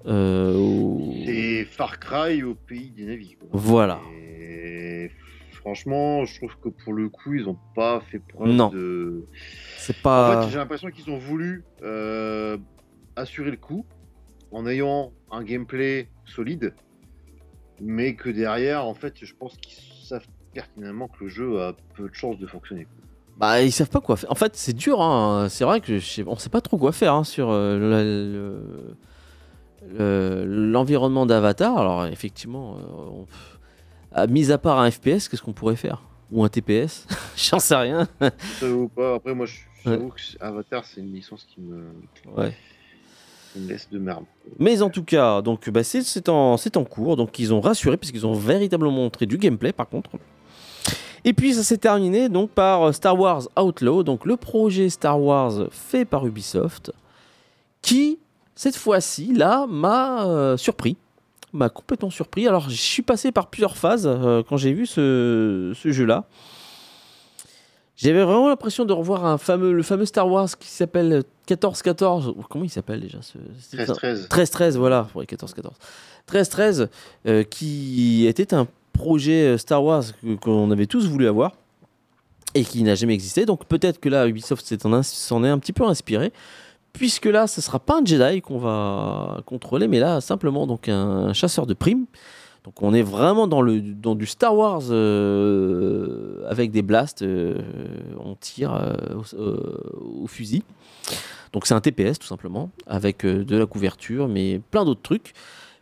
[0.06, 3.36] euh, au- C'est Far Cry au pays des navires.
[3.38, 3.48] quoi.
[3.52, 4.00] Voilà.
[4.22, 5.10] Et
[5.52, 8.70] franchement, je trouve que pour le coup, ils n'ont pas fait preuve Non.
[8.70, 9.26] de.
[9.76, 10.42] C'est En pas.
[10.44, 12.56] fait, j'ai l'impression qu'ils ont voulu euh,
[13.16, 13.84] assurer le coup
[14.50, 16.72] en ayant un gameplay solide,
[17.80, 22.08] mais que derrière, en fait, je pense qu'ils savent pertinemment que le jeu a peu
[22.08, 22.86] de chances de fonctionner.
[23.36, 24.32] Bah, ils savent pas quoi faire.
[24.32, 25.00] En fait, c'est dur.
[25.00, 25.48] Hein.
[25.48, 28.94] C'est vrai que je on sait pas trop quoi faire hein, sur euh, le-
[29.92, 31.78] le- le- l'environnement d'Avatar.
[31.78, 33.24] Alors, effectivement, euh,
[34.22, 36.02] on- mis à part un FPS, qu'est-ce qu'on pourrait faire?
[36.32, 37.06] Ou un TPS
[37.36, 38.08] J'en sais rien.
[38.58, 41.84] Ça ou pas, après, moi, je- j'avoue que Avatar, c'est une licence qui me,
[42.36, 42.54] Ouais.
[44.59, 48.34] Mais en tout cas, donc bah, c'est en, cours, donc ils ont rassuré puisqu'ils ont
[48.34, 50.11] véritablement montré du gameplay par contre.
[51.24, 55.68] Et puis ça s'est terminé donc par Star Wars Outlaw, donc le projet Star Wars
[55.70, 56.92] fait par Ubisoft,
[57.82, 58.18] qui
[58.54, 60.96] cette fois-ci là m'a euh, surpris,
[61.52, 62.46] m'a complètement surpris.
[62.46, 66.26] Alors je suis passé par plusieurs phases euh, quand j'ai vu ce jeu-là.
[67.99, 72.32] J'avais vraiment l'impression de revoir un fameux, le fameux Star Wars qui s'appelle 14-14.
[72.49, 74.28] Comment il s'appelle déjà ce, c'est un- 13-13.
[74.28, 75.72] 13-13, voilà, ouais, 14-14.
[76.30, 76.88] 13-13,
[77.26, 80.05] euh, qui était un projet euh, Star Wars
[80.40, 81.53] qu'on avait tous voulu avoir
[82.55, 83.46] et qui n'a jamais existé.
[83.46, 84.64] Donc peut-être que là, Ubisoft
[85.03, 86.32] s'en est un petit peu inspiré,
[86.92, 91.32] puisque là, ce sera pas un Jedi qu'on va contrôler, mais là, simplement donc un
[91.32, 92.07] chasseur de primes.
[92.64, 97.59] Donc on est vraiment dans, le, dans du Star Wars euh, avec des blasts, euh,
[98.18, 98.94] on tire euh,
[99.38, 100.62] au, au fusil.
[101.52, 105.32] Donc c'est un TPS tout simplement, avec de la couverture, mais plein d'autres trucs.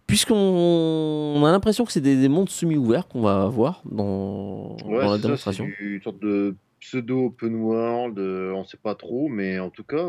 [0.06, 5.00] Puisqu'on on a l'impression que c'est des, des mondes semi-ouverts qu'on va avoir dans, Ouais,
[5.04, 5.66] dans la c'est ça, c'est démonstration.
[5.80, 10.06] une sorte de pseudo open world, on sait pas trop, mais en tout cas,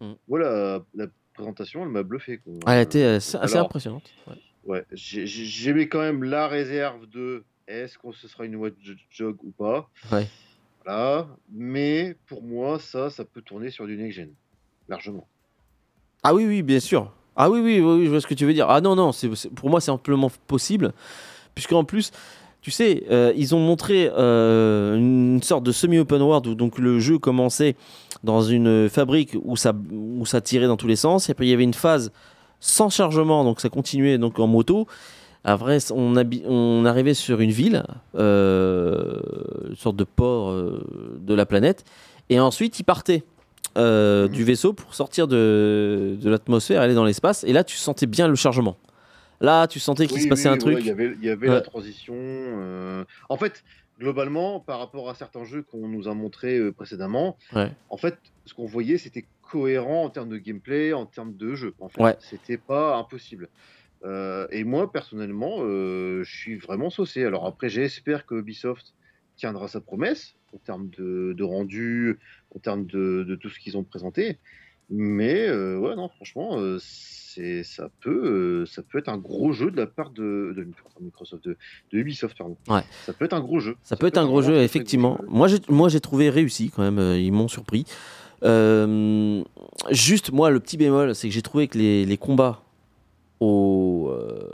[0.00, 0.12] Mm.
[0.28, 2.38] voilà, la présentation, elle m'a bluffé.
[2.38, 2.52] Quoi.
[2.72, 4.04] Elle été assez, assez impressionnante.
[4.28, 4.34] ouais.
[4.64, 8.74] Ouais, j'ai- j'aimais quand même la réserve de est-ce que ce sera une watch
[9.10, 9.88] jog ou pas.
[10.12, 10.26] Ouais.
[10.84, 14.30] Voilà, mais pour moi, ça, ça peut tourner sur du next-gen,
[14.88, 15.26] largement.
[16.22, 17.12] Ah oui, oui, bien sûr.
[17.36, 18.68] Ah oui, oui, oui, je vois ce que tu veux dire.
[18.68, 20.92] Ah non, non, c'est, pour moi, c'est amplement possible.
[21.54, 22.10] Puisqu'en plus,
[22.60, 26.98] tu sais, euh, ils ont montré euh, une sorte de semi-open world où donc le
[26.98, 27.76] jeu commençait
[28.24, 31.28] dans une fabrique où ça, où ça tirait dans tous les sens.
[31.28, 32.12] Et après, il y avait une phase
[32.60, 34.86] sans chargement, donc ça continuait donc en moto.
[35.44, 36.14] Après, on,
[36.46, 37.84] on arrivait sur une ville,
[38.16, 39.20] euh,
[39.68, 40.84] une sorte de port euh,
[41.20, 41.84] de la planète.
[42.28, 43.22] Et ensuite, ils partaient
[43.76, 44.32] euh, Mhm.
[44.34, 47.44] du vaisseau pour sortir de, de l'atmosphère, aller dans l'espace.
[47.44, 48.76] Et là, tu sentais bien le chargement.
[49.40, 50.78] Là, tu sentais qu'il Oui, se passait oui, un truc.
[50.80, 51.54] Il y avait, il y avait Ouais.
[51.54, 52.14] la transition.
[53.28, 53.62] En fait,
[54.00, 57.70] globalement, par rapport à certains jeux qu'on nous a montrés précédemment, Ouais.
[57.90, 61.74] en fait, ce qu'on voyait, c'était cohérent en termes de gameplay, en termes de jeu.
[61.80, 62.16] En fait, Ouais.
[62.20, 63.48] c'était pas impossible.
[64.04, 67.24] Euh, et moi, personnellement, euh, je suis vraiment saucé.
[67.24, 68.94] Alors après, j'espère que Ubisoft
[69.36, 72.18] tiendra sa promesse en termes de, de rendu,
[72.54, 74.38] en termes de, de tout ce qu'ils ont présenté.
[74.90, 79.76] Mais euh, ouais, non, franchement, c'est ça peut, ça peut être un gros jeu de
[79.76, 80.66] la part de, de
[81.00, 81.56] Microsoft, de,
[81.92, 82.56] Ubisoft, pardon.
[82.68, 82.80] Ouais.
[83.04, 83.76] Ça peut être un gros jeu.
[83.82, 85.20] Ça peut être un gros jeu, effectivement.
[85.28, 87.16] Moi, j'ai, moi, j'ai trouvé réussi quand même.
[87.18, 87.84] Ils m'ont surpris.
[88.44, 89.42] Euh,
[89.90, 92.62] juste, moi, le petit bémol, c'est que j'ai trouvé que les, combats
[93.42, 94.50] euh,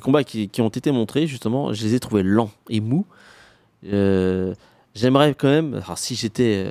[0.00, 3.06] combats qui, ont été montrés, justement, je les ai trouvés lents et mous.
[3.92, 4.54] Euh,
[4.94, 6.66] j'aimerais quand même, si j'étais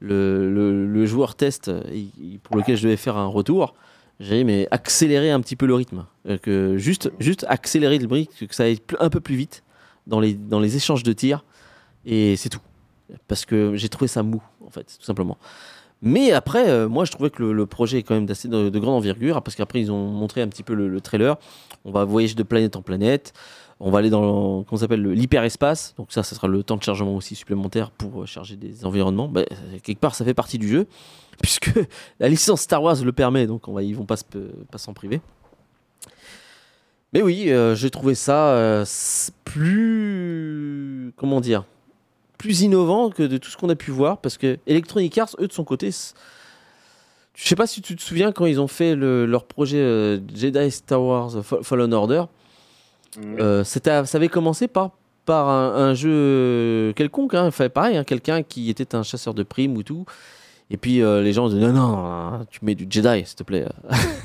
[0.00, 1.70] le, joueur test
[2.42, 3.74] pour lequel je devais faire un retour,
[4.20, 6.06] j'allais mais accélérer un petit peu le rythme.
[6.76, 7.10] Juste,
[7.48, 9.62] accélérer le rythme, que ça aille un peu plus vite
[10.06, 11.44] dans les échanges de tirs.
[12.08, 12.60] Et c'est tout.
[13.28, 15.38] Parce que j'ai trouvé ça mou, en fait, tout simplement.
[16.02, 18.78] Mais après, euh, moi, je trouvais que le, projet est quand même d'assez de, de
[18.78, 21.36] grande envergure, parce qu'après, ils ont montré un petit peu le, le trailer.
[21.84, 23.32] On va voyager de planète en planète.
[23.80, 25.94] On va aller dans ça s'appelle le- l'hyperespace.
[25.96, 29.28] Donc ça, ça sera le temps de chargement aussi supplémentaire pour euh, charger des environnements.
[29.28, 29.42] Bah,
[29.82, 30.86] quelque part, ça fait partie du jeu,
[31.42, 31.72] puisque
[32.20, 33.46] la licence Star Wars le permet.
[33.46, 34.24] Donc on va, ils vont pas se-
[34.70, 35.20] pas s'en priver.
[37.12, 38.82] Mais oui, euh, j'ai trouvé ça
[39.44, 41.64] plus comment dire
[42.38, 45.46] plus innovant que de tout ce qu'on a pu voir parce que Electronic Arts eux
[45.48, 45.90] de son côté
[47.34, 50.18] je sais pas si tu te souviens quand ils ont fait le- leur projet euh,
[50.34, 52.24] Jedi Star Wars Fa- Fallen Order.
[53.40, 54.90] Euh, c'était ça avait commencé par
[55.24, 57.46] par un, un jeu quelconque hein.
[57.46, 60.04] Enfin, pareil hein, quelqu'un qui était un chasseur de primes ou tout
[60.70, 63.66] et puis euh, les gens disaient non non tu mets du Jedi s'il te plaît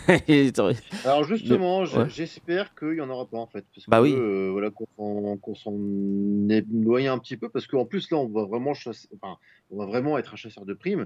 [1.05, 2.09] Alors justement, ouais.
[2.09, 4.13] j'espère qu'il y en aura pas en fait, parce Bah que oui.
[4.17, 8.27] euh, voilà qu'on s'en- qu'on s'en éloigne un petit peu, parce qu'en plus là, on
[8.27, 9.37] va vraiment chasser, enfin,
[9.69, 11.05] on va vraiment être un chasseur de primes,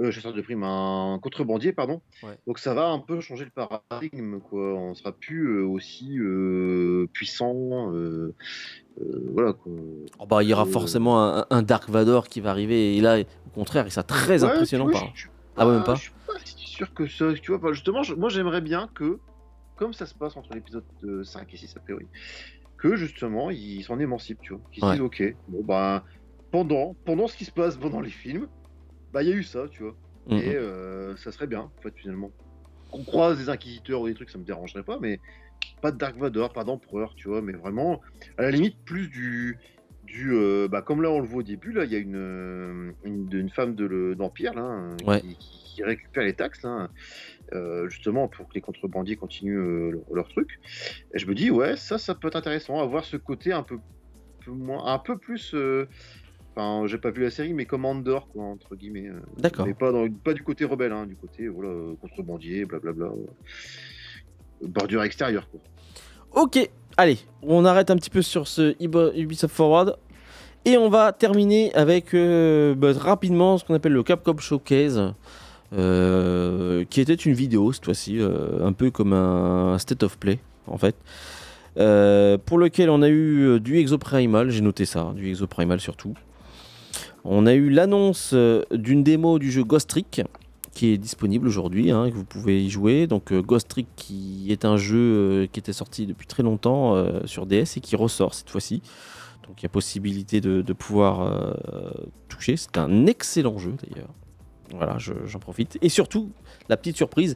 [0.00, 2.00] euh, chasseur de primes, un contrebandier, pardon.
[2.22, 2.38] Ouais.
[2.46, 4.74] Donc ça va un peu changer le paradigme, quoi.
[4.74, 7.92] On sera plus euh, aussi euh, puissant,
[9.32, 9.72] voilà quoi.
[10.18, 13.18] Oh bah, il y aura forcément un, un Dark Vador qui va arriver et là
[13.48, 15.84] au contraire il sera très Ouais, impressionnant vois, par je- je suis Ah ouais, même
[15.84, 17.32] pas Je suis pas si sûr que ça.
[17.34, 19.18] Tu vois, justement, je- moi j'aimerais bien que,
[19.76, 22.06] comme ça se passe entre l'épisode euh, 5 et 6 a priori,
[22.76, 24.62] que justement ils s'en émancipent, tu vois.
[24.72, 24.92] Qu'ils Ouais.
[24.92, 26.04] disent, ok, bon bah,
[26.50, 28.46] pendant, pendant ce qui se passe pendant les films,
[29.12, 29.96] bah il y a eu ça, tu vois.
[30.28, 30.38] Mhm.
[30.38, 32.30] Et euh, ça serait bien, en fait, finalement.
[32.90, 35.20] Qu'on croise des inquisiteurs ou des trucs, ça me dérangerait pas, mais
[35.82, 38.00] pas de Dark Vador, pas d'empereur, tu vois, mais vraiment,
[38.38, 39.58] à la limite, plus du.
[40.12, 42.16] Du euh, bah, comme là, on le voit au début, là, il y a une,
[42.16, 45.20] euh, une, une femme de le- d'Empire, là, hein, Ouais.
[45.20, 46.90] qui, récupère les taxes, là,
[47.52, 50.48] euh, justement, pour que les contrebandiers continuent euh, leur, leur truc.
[51.14, 53.78] Et je me dis, ouais, ça, ça peut être intéressant, avoir ce côté un peu,
[54.44, 55.54] peu moins, un peu plus.
[56.56, 59.08] Enfin, j'ai pas vu la série, mais comme Andor, quoi, entre guillemets.
[59.36, 59.66] D'accord.
[59.66, 63.12] mais pas, dans, pas du côté rebelle, hein, du côté voilà, contrebandier, blablabla.
[64.62, 65.60] bordure extérieure, quoi.
[66.34, 69.96] Ok, allez, on arrête un petit peu sur ce Ubisoft Forward
[70.64, 75.14] et on va terminer avec euh, bah, rapidement ce qu'on appelle le Capcom Showcase.
[75.72, 80.38] euh, qui était une vidéo cette fois-ci, euh, un peu comme un state of play
[80.66, 80.96] en fait,
[82.46, 86.14] pour lequel on a eu du Exoprimal, j'ai noté ça, du Exoprimal surtout.
[87.24, 88.34] On a eu l'annonce
[88.70, 90.22] d'une démo du jeu Ghost Trick
[90.78, 93.06] qui est disponible aujourd'hui, hein, que vous pouvez y jouer.
[93.06, 96.94] Donc euh, Ghost Trick qui est un jeu euh, qui était sorti depuis très longtemps
[96.94, 98.80] euh, sur DS et qui ressort cette fois-ci.
[99.46, 101.56] Donc il y a possibilité de, de pouvoir
[102.28, 102.56] toucher.
[102.56, 104.10] C'est un excellent jeu d'ailleurs.
[104.74, 105.78] Voilà, je- j'en profite.
[105.80, 106.30] Et surtout,
[106.68, 107.34] la petite surprise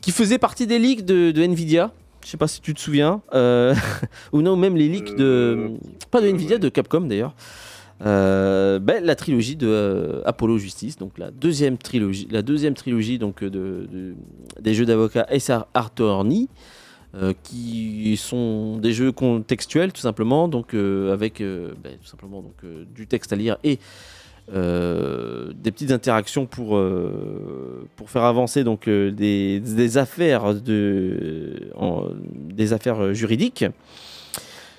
[0.00, 1.92] qui faisait partie des leaks de, de Nvidia.
[2.24, 3.22] Je sais pas si tu te souviens.
[3.34, 3.74] euh,
[4.32, 5.24] ou non, même les leaks de.
[5.24, 5.68] Euh,
[6.10, 6.60] Pas de Nvidia, ouais.
[6.60, 7.34] de Capcom d'ailleurs.
[8.06, 13.18] Euh, ben, la trilogie de euh, Apollo Justice, donc la deuxième trilogie, la deuxième trilogie
[13.18, 14.14] donc euh, de, de-
[14.60, 16.48] des jeux d'avocat Ace Attorney,
[17.16, 22.54] euh, qui sont des jeux contextuels tout simplement, donc avec ben, tout simplement donc
[22.94, 23.78] du texte à lire et
[24.48, 26.80] des petites interactions pour
[27.96, 31.70] pour faire avancer donc des, affaires de
[32.32, 33.64] des affaires juridiques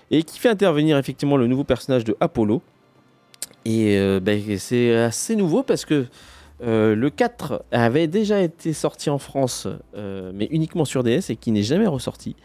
[0.10, 2.62] et qui fait intervenir effectivement le nouveau personnage de Apollo.
[3.66, 6.06] Et euh, ben, c'est assez nouveau parce que
[6.62, 11.36] euh, le 4 avait déjà été sorti en France, euh, mais uniquement sur DS et
[11.36, 12.36] qui n'est jamais ressorti.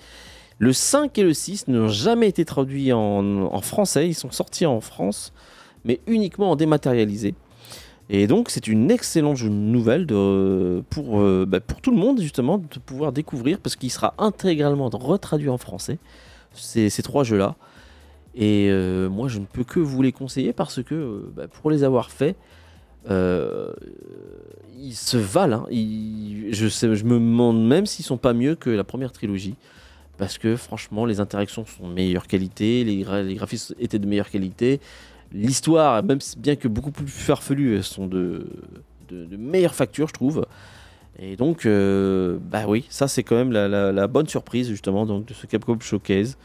[0.59, 4.81] Le 5 et le 6 n'ont jamais été traduits en, français, ils sont sortis en
[4.81, 5.33] France,
[5.85, 7.35] mais uniquement en dématérialisé.
[8.09, 10.07] Et donc c'est une excellente nouvelle
[10.91, 15.49] pour, bah, pour tout le monde justement de pouvoir découvrir parce qu'il sera intégralement retraduit
[15.49, 15.99] en français
[16.53, 17.57] ces trois jeux-là.
[18.37, 21.71] Et euh, moi, je ne peux que vous les conseiller parce que euh, bah, pour
[21.71, 22.37] les avoir faits,
[23.11, 23.73] euh,
[24.79, 25.65] ils se valent.
[25.65, 25.67] hein.
[25.71, 29.55] Je, me demande même s'ils sont pas mieux que la première trilogie.
[30.19, 34.07] Parce que franchement, les interactions sont de meilleure qualité, les, gra- les graphismes étaient de
[34.07, 34.81] meilleure qualité.
[35.33, 38.47] L'histoire, même bien que beaucoup plus farfelue, sont de,
[39.37, 40.47] meilleure facture, je trouve.
[41.19, 45.27] Et donc, bah oui, ça c'est quand même la, la- la bonne surprise justement donc,
[45.27, 46.37] de ce Capcom Showcase.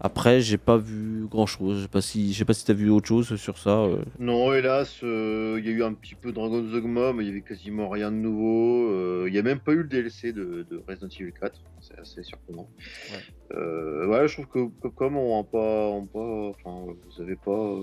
[0.00, 1.78] Après, j'ai pas vu grand chose.
[1.78, 3.78] Je sais pas si, je sais pas si t'as vu autre chose sur ça.
[3.84, 3.98] euh.
[4.18, 7.30] Non, hélas, euh, il y a eu un petit peu Dragon's Dogma, mais il y
[7.30, 8.90] avait quasiment rien de nouveau.
[8.92, 11.98] Euh, Il y a même pas eu le DLC de, de Resident Evil 4, c'est
[11.98, 12.68] assez surprenant.
[13.10, 13.56] Ouais.
[13.56, 17.76] Euh, ouais, je trouve que Capcom on a pas, on pas, enfin, vous avez pas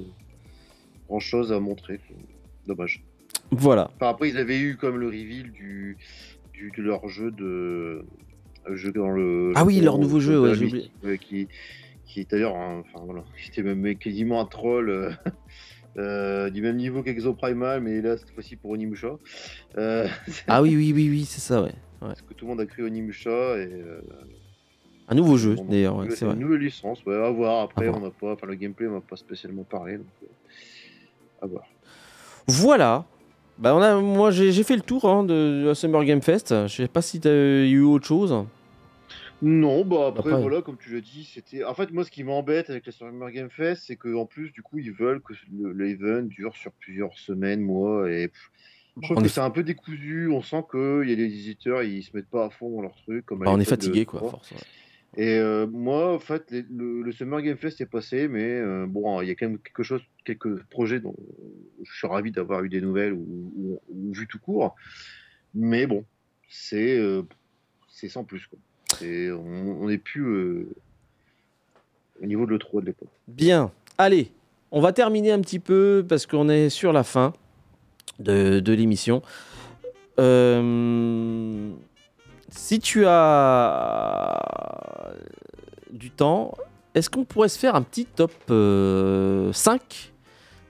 [1.09, 1.99] grand chose à montrer.
[2.67, 3.03] Dommage.
[3.51, 3.89] Voilà.
[3.95, 5.97] Enfin, après, ils avaient eu comme le reveal du,
[6.53, 8.05] du de leur jeu de
[8.73, 9.51] jeu dans le.
[9.55, 11.47] Ah oui, le- leur nouveau jeu, ouais, j'ai qui
[12.05, 14.89] qui est d'ailleurs, enfin voilà, qui était même quasiment un troll.
[14.89, 15.11] euh,
[15.97, 19.17] euh, du même niveau qu'Exoprimal, mais là cette fois-ci pour Onimusha.
[19.77, 20.07] Euh,
[20.47, 21.71] Ah oui, oui, oui, oui, c'est ça, ouais.
[21.99, 24.01] parce que tout le monde a cru Onimusha et euh,
[25.07, 26.39] Un nouveau jeu, d'ailleurs, ouais, une- c'est une vrai.
[26.39, 27.61] nouvelle licence, ouais, à voir.
[27.63, 30.27] Après, À on n'a pas, enfin le gameplay, on n'a pas spécialement parlé, donc euh,
[31.43, 31.63] à voir.
[32.47, 33.05] Voilà.
[33.59, 36.49] Bah, on a, moi, j'ai fait le tour hein, de, de la Summer Game Fest.
[36.67, 38.33] Je sais pas si t'as eu autre chose.
[39.45, 41.63] Non, bah après, Après- voilà, comme tu l'as dit, c'était.
[41.65, 44.61] En fait, moi, ce qui m'embête avec la Summer Game Fest, c'est qu'en plus, du
[44.61, 48.51] coup, ils veulent que le- l'event dure sur plusieurs semaines, mois, et pff,
[48.97, 50.29] je trouve On que est- c'est un peu décousu.
[50.31, 52.95] On sent qu'il y a des éditeurs, ils se mettent pas à fond dans leur
[52.95, 53.25] truc.
[53.25, 54.31] Comme Bah, on est de fatigué, quoi, trois.
[54.31, 54.51] force.
[54.51, 54.57] ouais.
[55.17, 58.85] Et euh, moi, en fait, les- le, le Summer Game Fest est passé, mais euh,
[58.87, 61.15] bon, il y a quand même quelque chose, quelques projets dont
[61.83, 64.75] je suis ravi d'avoir eu des nouvelles ou, ou- ou vu tout court.
[65.53, 66.05] Mais bon,
[66.49, 67.23] c'est euh,
[67.89, 68.47] c'est sans plus.
[68.47, 68.57] Quoi.
[69.01, 70.67] On n'est plus euh,
[72.21, 73.09] au niveau de l'E3 de l'époque.
[73.27, 73.71] Bien.
[73.97, 74.31] Allez,
[74.71, 77.33] on va terminer un petit peu parce qu'on est sur la fin
[78.19, 79.21] de, l'émission.
[80.19, 81.71] Euh,
[82.49, 84.39] si tu as
[85.91, 86.53] du temps,
[86.95, 90.11] est-ce qu'on pourrait se faire un petit top euh, 5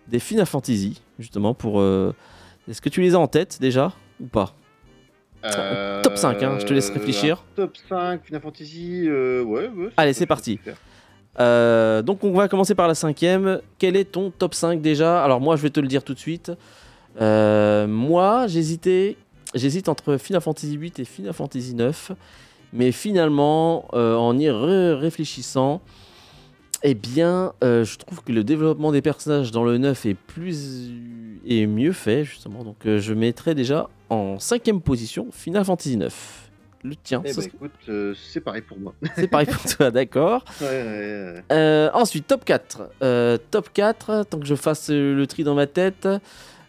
[0.07, 1.80] des Final Fantasy, justement, pour...
[1.80, 2.13] euh,
[2.69, 4.55] est-ce que tu les as en tête déjà ou pas?
[6.03, 7.43] Top 5, hein, je te laisse Euh, réfléchir.
[7.55, 9.89] Top 5, Final Fantasy, euh, ouais, ouais.
[9.97, 10.59] Allez, c'est parti.
[11.39, 13.59] Euh, donc on va commencer par la cinquième.
[13.79, 15.23] Quel est ton top 5 déjà?
[15.23, 16.51] Alors moi je vais te le dire tout de suite.
[17.21, 19.17] Euh, moi j'hésitais,
[19.55, 22.11] j'hésite entre Final Fantasy 8 et Final Fantasy 9.
[22.71, 25.81] Mais finalement euh, en y ré- réfléchissant,
[26.84, 30.91] eh bien euh, je trouve que le développement des personnages dans le 9 est plus
[31.45, 32.63] et mieux fait justement.
[32.63, 36.39] Donc euh, je mettrais déjà en cinquième position Final Fantasy 9.
[36.86, 38.93] Le tien, Eh ça, ben, écoute, euh, c'est pareil pour moi.
[39.15, 41.89] c'est pareil pour toi, d'accord Ouais, ouais, ouais.
[41.93, 42.89] ensuite, top 4.
[43.01, 46.09] Euh, top 4, tant que je fasse le tri dans ma tête.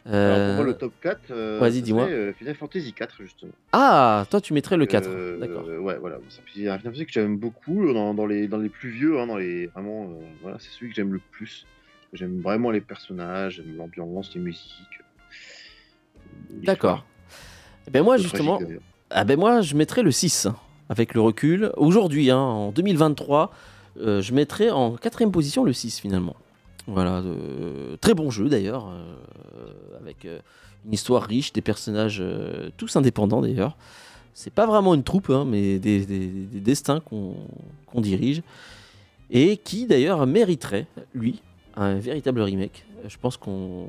[0.06, 2.04] Alors, Euh, pour moi, le top 4, euh, vas-y, dis-moi.
[2.08, 3.52] euh, Final Fantasy 4, justement.
[3.72, 5.08] Ah, toi tu mettrais le 4.
[5.08, 5.64] Euh, D'accord.
[5.66, 6.18] Ouais, voilà.
[6.28, 9.26] C'est un Final Fantasy que j'aime beaucoup dans, dans les, dans les plus vieux, hein,
[9.26, 11.66] dans les vraiment, euh, voilà, c'est celui que j'aime le plus.
[12.12, 15.00] J'aime vraiment les personnages, j'aime l'ambiance, les musiques.
[16.50, 17.04] euh, D'accord.
[17.86, 18.78] Eh ben moi, justement, tragique,
[19.10, 20.48] ah ben moi, je mettrais le 6
[20.88, 21.70] avec le recul.
[21.76, 23.52] Aujourd'hui, hein, en 2023,
[24.00, 26.36] euh, je mettrais en quatrième position le 6 finalement.
[26.86, 30.38] Voilà, euh, très bon jeu d'ailleurs, euh, avec euh,
[30.84, 32.22] une histoire riche, des personnages
[32.76, 33.76] tous indépendants d'ailleurs.
[34.34, 37.36] C'est pas vraiment une troupe, hein, mais des, des- des destins qu'on
[37.86, 38.42] qu'on dirige.
[39.30, 41.40] Et qui d'ailleurs mériterait, lui,
[41.76, 42.84] un véritable remake.
[43.08, 43.88] Je pense qu'on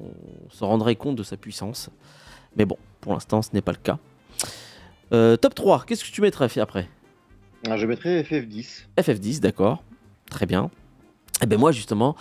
[0.51, 1.89] s'en rendrait compte de sa puissance.
[2.55, 3.97] Mais bon, Pour l'instant, ce n'est pas le cas.
[5.37, 6.87] Top 3, qu'est-ce que tu mettrais après?
[7.67, 8.85] Ah, Je mettrais FF10.
[8.97, 9.83] FF10, d'accord.
[10.29, 10.65] Très bien.
[10.65, 12.15] Et eh ben moi, justement,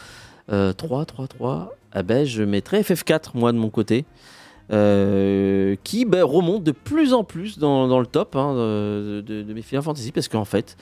[0.49, 4.05] 3, 3, 3, eh ben, je mettrais FF4, moi, de mon côté.
[4.73, 9.83] Euh, qui ben, remonte de plus en plus dans, le top hein, de, mes Final
[9.83, 10.79] Fantasy parce qu'en fait,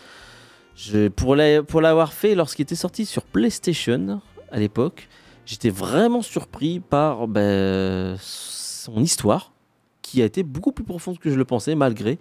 [1.16, 4.20] pour l'avoir fait lorsqu'il était sorti sur PlayStation
[4.52, 5.08] à l'époque,
[5.46, 9.52] j'étais vraiment surpris par ben, son histoire
[10.00, 12.18] qui a été beaucoup plus profonde que je le pensais malgré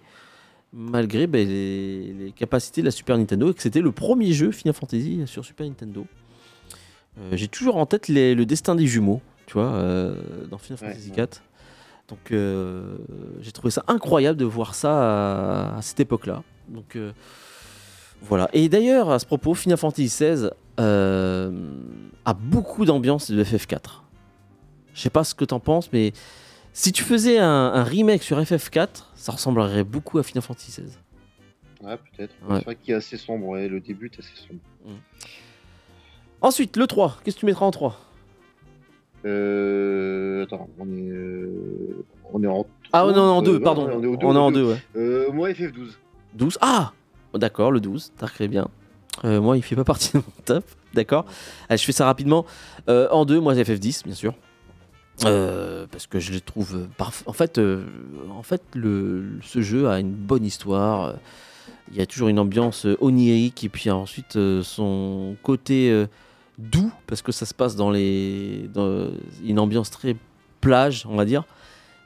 [0.72, 4.74] malgré ben, les, capacités de la Super Nintendo et que c'était le premier jeu Final
[4.74, 6.06] Fantasy sur Super Nintendo.
[7.18, 11.10] Euh, j'ai toujours en tête le destin des jumeaux, tu vois, euh, dans Final Fantasy
[11.10, 11.42] 4.
[12.12, 12.98] Donc euh,
[13.40, 16.42] j'ai trouvé ça incroyable de voir ça à, cette époque-là.
[16.68, 17.12] Donc euh,
[18.20, 18.50] voilà.
[18.52, 21.72] Et d'ailleurs, à ce propos, Final Fantasy XVI euh,
[22.26, 24.02] a beaucoup d'ambiance de FF4.
[24.92, 26.12] Je sais pas ce que t'en penses, mais
[26.74, 30.92] si tu faisais un, remake sur FF4, ça ressemblerait beaucoup à Final Fantasy XVI.
[31.80, 32.34] Ouais, peut-être.
[32.46, 34.60] C'est vrai qu'il est assez sombre, le début est assez sombre.
[34.84, 34.90] Mm.
[36.42, 37.98] Ensuite, le 3, qu'est-ce que tu mettras en 3
[39.24, 42.66] euh, attends, on est, euh, on est en.
[42.92, 43.88] Ah, non, en 2, pardon.
[43.88, 44.82] On est, en 2, ouais.
[44.96, 45.92] Euh, moi, FF12.
[46.34, 46.92] 12 Ah
[47.34, 48.68] D'accord, le 12, très bien.
[49.24, 51.24] Euh, moi, il fait pas partie de mon top, d'accord.
[51.70, 52.44] Je fais ça rapidement.
[52.88, 54.34] Euh, en 2, moi, FF10, bien sûr.
[55.24, 57.28] Euh, parce que je les trouve parfaits.
[57.28, 57.84] En fait, euh,
[58.34, 61.14] en fait le, ce jeu a une bonne histoire.
[61.92, 66.06] Il y a toujours une ambiance onirique et puis ensuite son côté
[66.62, 69.10] doux parce que ça se passe dans les dans
[69.44, 70.16] une ambiance très
[70.60, 71.44] plage, on va dire.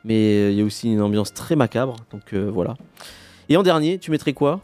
[0.04, 2.76] Mais euh, il y a aussi une ambiance très macabre, donc euh, voilà.
[3.48, 4.60] Et en dernier, tu mettrais quoi?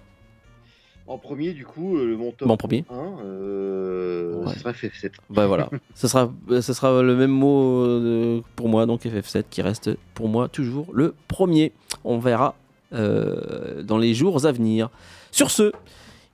[1.08, 2.84] En premier, du coup, euh, mon top en premier.
[2.88, 5.12] 1, euh, ce sera FF7.
[5.30, 9.90] Bah voilà, ce sera, ce sera le même mot pour moi, donc FF7 qui reste
[10.14, 11.72] pour moi toujours le premier.
[12.04, 12.54] On verra
[12.92, 14.90] dans les jours à venir.
[15.32, 15.72] Sur ce,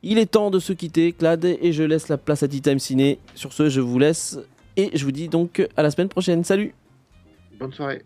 [0.03, 3.19] il est temps de se quitter, Clad, et je laisse la place à T-Time Ciné.
[3.35, 4.39] Sur ce, je vous laisse
[4.77, 6.45] et je vous dis donc à la semaine prochaine.
[6.45, 6.73] Salut
[7.59, 8.05] Bonne soirée